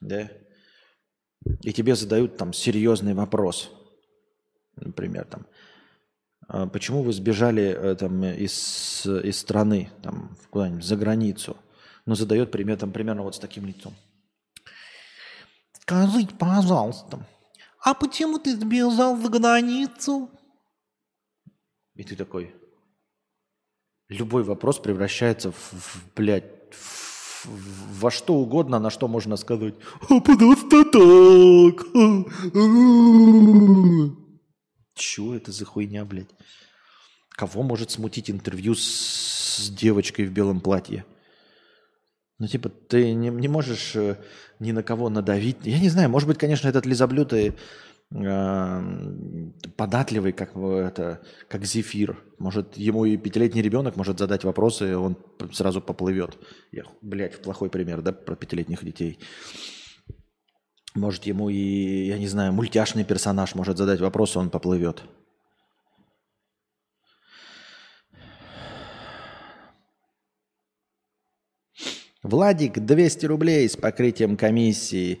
[0.00, 0.30] Да?
[1.62, 3.70] И тебе задают там серьезный вопрос.
[4.76, 5.46] Например, там,
[6.48, 11.56] «А почему вы сбежали э, там, из, из страны, там, куда-нибудь за границу?
[12.06, 13.94] Ну, задает пример, там, примерно вот с таким лицом.
[15.72, 17.26] Скажите, пожалуйста,
[17.82, 20.30] а почему ты сбежал за границу?
[21.94, 22.54] И ты такой,
[24.08, 27.09] любой вопрос превращается в, в блядь, в,
[27.44, 29.74] во что угодно, на что можно сказать.
[30.08, 31.86] А просто так.
[34.94, 36.30] Чего это за хуйня, блядь?
[37.30, 38.84] Кого может смутить интервью с,
[39.56, 41.04] с девочкой в белом платье?
[42.38, 44.16] Ну, типа, ты не, не можешь э,
[44.58, 45.58] ни на кого надавить.
[45.64, 47.32] Я не знаю, может быть, конечно, этот лизоблюд
[48.10, 52.18] податливый, как, это, как зефир.
[52.38, 55.16] Может, ему и пятилетний ребенок может задать вопросы, и он
[55.52, 56.36] сразу поплывет.
[56.72, 59.20] Я, блядь, плохой пример, да, про пятилетних детей.
[60.96, 65.04] Может, ему и, я не знаю, мультяшный персонаж может задать вопросы, он поплывет.
[72.24, 75.20] Владик 200 рублей с покрытием комиссии.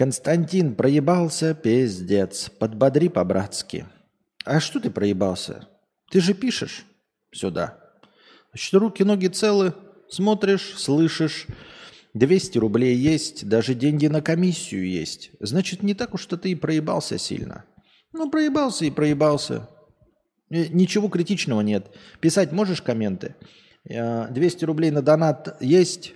[0.00, 2.48] Константин проебался, пиздец.
[2.48, 3.84] Подбодри по-братски.
[4.46, 5.68] А что ты проебался?
[6.10, 6.86] Ты же пишешь
[7.32, 7.78] сюда.
[8.50, 9.74] Значит, руки, ноги целы.
[10.08, 11.46] Смотришь, слышишь.
[12.14, 15.32] 200 рублей есть, даже деньги на комиссию есть.
[15.38, 17.66] Значит, не так уж что ты и проебался сильно.
[18.14, 19.68] Ну, проебался и проебался.
[20.48, 21.94] Э, ничего критичного нет.
[22.20, 23.36] Писать можешь комменты?
[23.84, 26.14] 200 рублей на донат есть?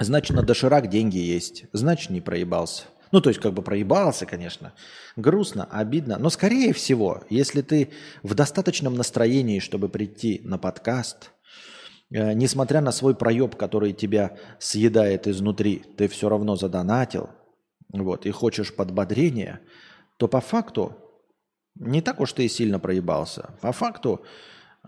[0.00, 1.64] Значит, на доширак деньги есть.
[1.72, 2.84] Значит, не проебался.
[3.12, 4.72] Ну, то есть, как бы проебался, конечно.
[5.14, 6.18] Грустно, обидно.
[6.18, 7.90] Но, скорее всего, если ты
[8.22, 11.30] в достаточном настроении, чтобы прийти на подкаст,
[12.10, 17.30] э, несмотря на свой проеб, который тебя съедает изнутри, ты все равно задонатил,
[17.92, 19.60] вот, и хочешь подбодрения,
[20.18, 20.96] то по факту
[21.76, 23.54] не так уж ты и сильно проебался.
[23.60, 24.24] По факту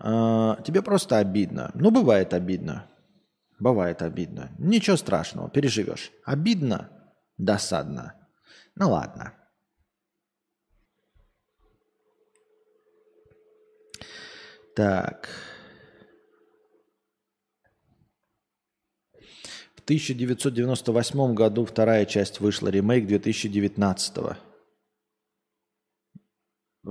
[0.01, 1.71] э, тебе просто обидно.
[1.73, 2.87] Ну, бывает обидно.
[3.59, 4.51] Бывает обидно.
[4.59, 6.11] Ничего страшного, переживешь.
[6.23, 6.89] Обидно,
[7.37, 8.13] досадно.
[8.75, 9.33] Ну ладно.
[14.75, 15.27] Так.
[19.75, 24.37] В 1998 году вторая часть вышла, ремейк 2019 -го.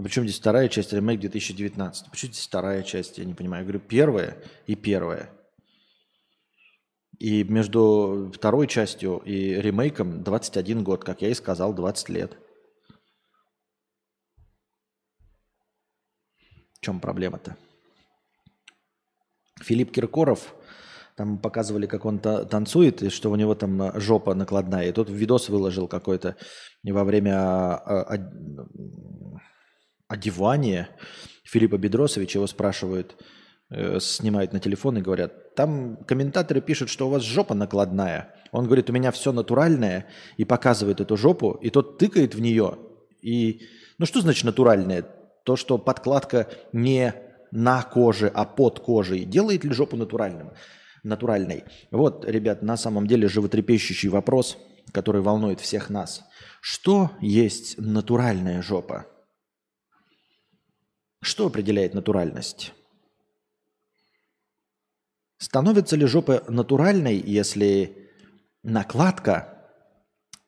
[0.03, 2.11] Причем здесь вторая часть, ремейк 2019.
[2.11, 3.63] Почему здесь вторая часть, я не понимаю.
[3.63, 5.31] Я говорю, первая и первая.
[7.19, 12.37] И между второй частью и ремейком 21 год, как я и сказал, 20 лет.
[16.75, 17.57] В чем проблема-то?
[19.63, 20.55] Филипп Киркоров,
[21.17, 24.89] там показывали, как он танцует, и что у него там жопа накладная.
[24.89, 26.37] И тот видос выложил какой-то
[26.85, 28.19] во время а, а,
[30.09, 30.91] одевания
[31.45, 32.39] Филиппа Бедросовича.
[32.39, 33.36] Его спрашивают, э,
[33.71, 38.35] снимают на телефон и говорят, там комментаторы пишут, что у вас жопа накладная.
[38.53, 40.07] Он говорит, у меня все натуральное,
[40.37, 42.79] и показывает эту жопу, и тот тыкает в нее.
[43.23, 43.63] И,
[43.99, 45.05] ну что значит натуральное?
[45.45, 47.15] То, что подкладка не
[47.51, 50.53] на коже, а под кожей, делает ли жопу натуральным?
[51.07, 51.65] натуральной?
[51.91, 54.59] Вот, ребят, на самом деле животрепещущий вопрос,
[54.93, 56.25] который волнует всех нас.
[56.61, 59.07] Что есть натуральная жопа?
[61.23, 62.73] Что определяет натуральность?
[65.39, 68.11] Становится ли жопа натуральной, если
[68.63, 69.69] накладка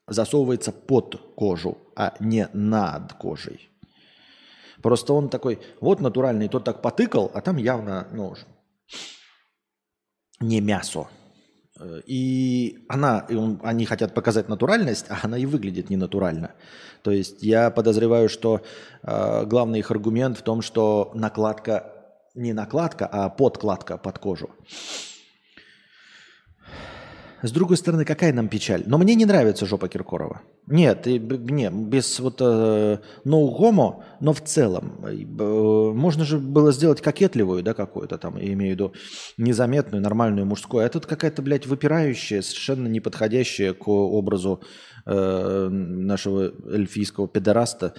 [0.07, 3.69] засовывается под кожу, а не над кожей?
[4.83, 8.35] Просто он такой, вот натуральный, тот так потыкал, а там явно, ну,
[10.41, 11.09] не мясо.
[12.07, 16.55] И она, и он, они хотят показать натуральность, а она и выглядит ненатурально.
[17.03, 18.63] То есть я подозреваю, что
[19.03, 21.98] э, главный их аргумент в том, что накладка
[22.39, 24.51] не накладка, а подкладка под кожу.
[27.41, 28.83] С другой стороны, какая нам печаль?
[28.87, 30.41] Но мне не нравится жопа Киркорова.
[30.67, 35.05] Нет, не, без вот э, no но в целом.
[35.05, 38.93] Э, можно же было сделать кокетливую, да, какую-то там, я имею в виду
[39.37, 40.85] незаметную, нормальную мужскую.
[40.85, 44.61] А тут какая-то, блядь, выпирающая, совершенно не подходящая к образу
[45.07, 47.95] э, нашего эльфийского педораста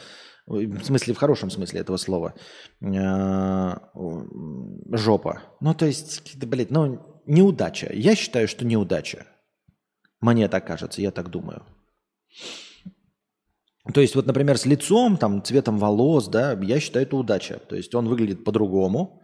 [0.49, 2.33] в смысле, в хорошем смысле этого слова,
[2.81, 2.85] э,
[4.91, 5.41] жопа.
[5.59, 7.91] Ну, то есть, блядь, ну, неудача.
[7.93, 9.25] Я считаю, что неудача.
[10.21, 11.65] Мне так кажется, я так думаю.
[13.93, 17.57] То есть, вот, например, с лицом, там, цветом волос, да, я считаю, это удача.
[17.57, 19.23] То есть, он выглядит по-другому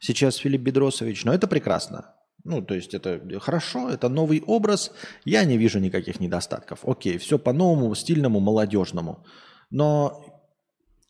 [0.00, 2.14] сейчас Филипп Бедросович, но это прекрасно.
[2.44, 4.92] Ну, то есть, это хорошо, это новый образ,
[5.24, 6.80] я не вижу никаких недостатков.
[6.84, 9.24] Окей, все по-новому, стильному, молодежному.
[9.70, 10.25] Но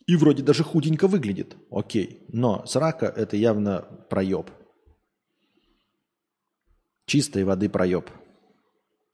[0.07, 1.55] и вроде даже худенько выглядит.
[1.69, 2.25] Окей.
[2.29, 4.49] Но срака– это явно проеб.
[7.05, 8.09] Чистой воды проеб.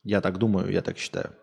[0.04, 1.34] Я так думаю, я так считаю.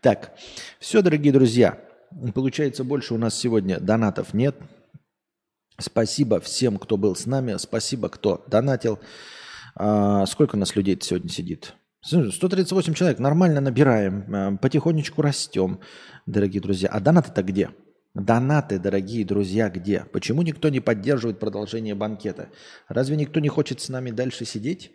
[0.00, 0.38] Так,
[0.78, 1.80] все, дорогие друзья.
[2.34, 4.54] Получается, больше у нас сегодня донатов нет.
[5.76, 7.56] Спасибо всем, кто был с нами.
[7.58, 9.00] Спасибо, кто донатил.
[9.78, 11.74] А, сколько у нас людей сегодня сидит?
[12.02, 15.80] 138 человек, нормально набираем, а, потихонечку растем,
[16.26, 16.88] дорогие друзья.
[16.88, 17.70] А донаты-то где?
[18.14, 20.04] Донаты, дорогие друзья, где?
[20.12, 22.50] Почему никто не поддерживает продолжение банкета?
[22.88, 24.90] Разве никто не хочет с нами дальше сидеть?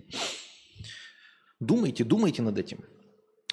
[1.62, 2.84] Думайте, думайте над этим.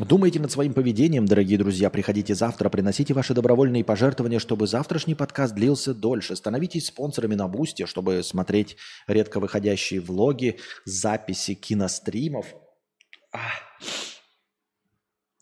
[0.01, 1.91] Думайте над своим поведением, дорогие друзья.
[1.91, 6.37] Приходите завтра, приносите ваши добровольные пожертвования, чтобы завтрашний подкаст длился дольше.
[6.37, 12.47] Становитесь спонсорами на Бусте, чтобы смотреть редко выходящие влоги, записи киностримов.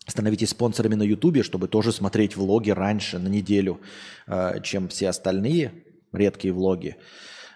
[0.05, 3.79] Становитесь спонсорами на Ютубе, чтобы тоже смотреть влоги раньше, на неделю,
[4.27, 6.97] э, чем все остальные редкие влоги.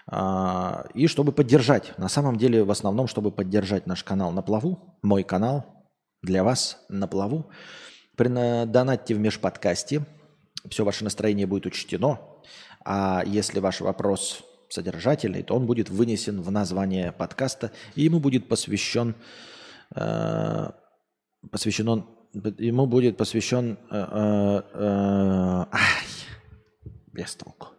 [0.07, 4.97] А, и чтобы поддержать, на самом деле в основном, чтобы поддержать наш канал на плаву,
[5.01, 5.82] мой канал,
[6.23, 7.51] для вас на плаву.
[8.17, 10.05] Донатьте в межподкасте.
[10.69, 12.19] Все ваше настроение будет учтено.
[12.85, 18.47] А если ваш вопрос содержательный, то он будет вынесен в название подкаста, и ему будет
[18.47, 19.13] посвящен
[19.95, 20.71] э,
[21.51, 22.05] посвящен он,
[22.57, 23.77] ему будет посвящен...
[23.91, 26.05] Э, э, э, ай,
[27.11, 27.72] без толку.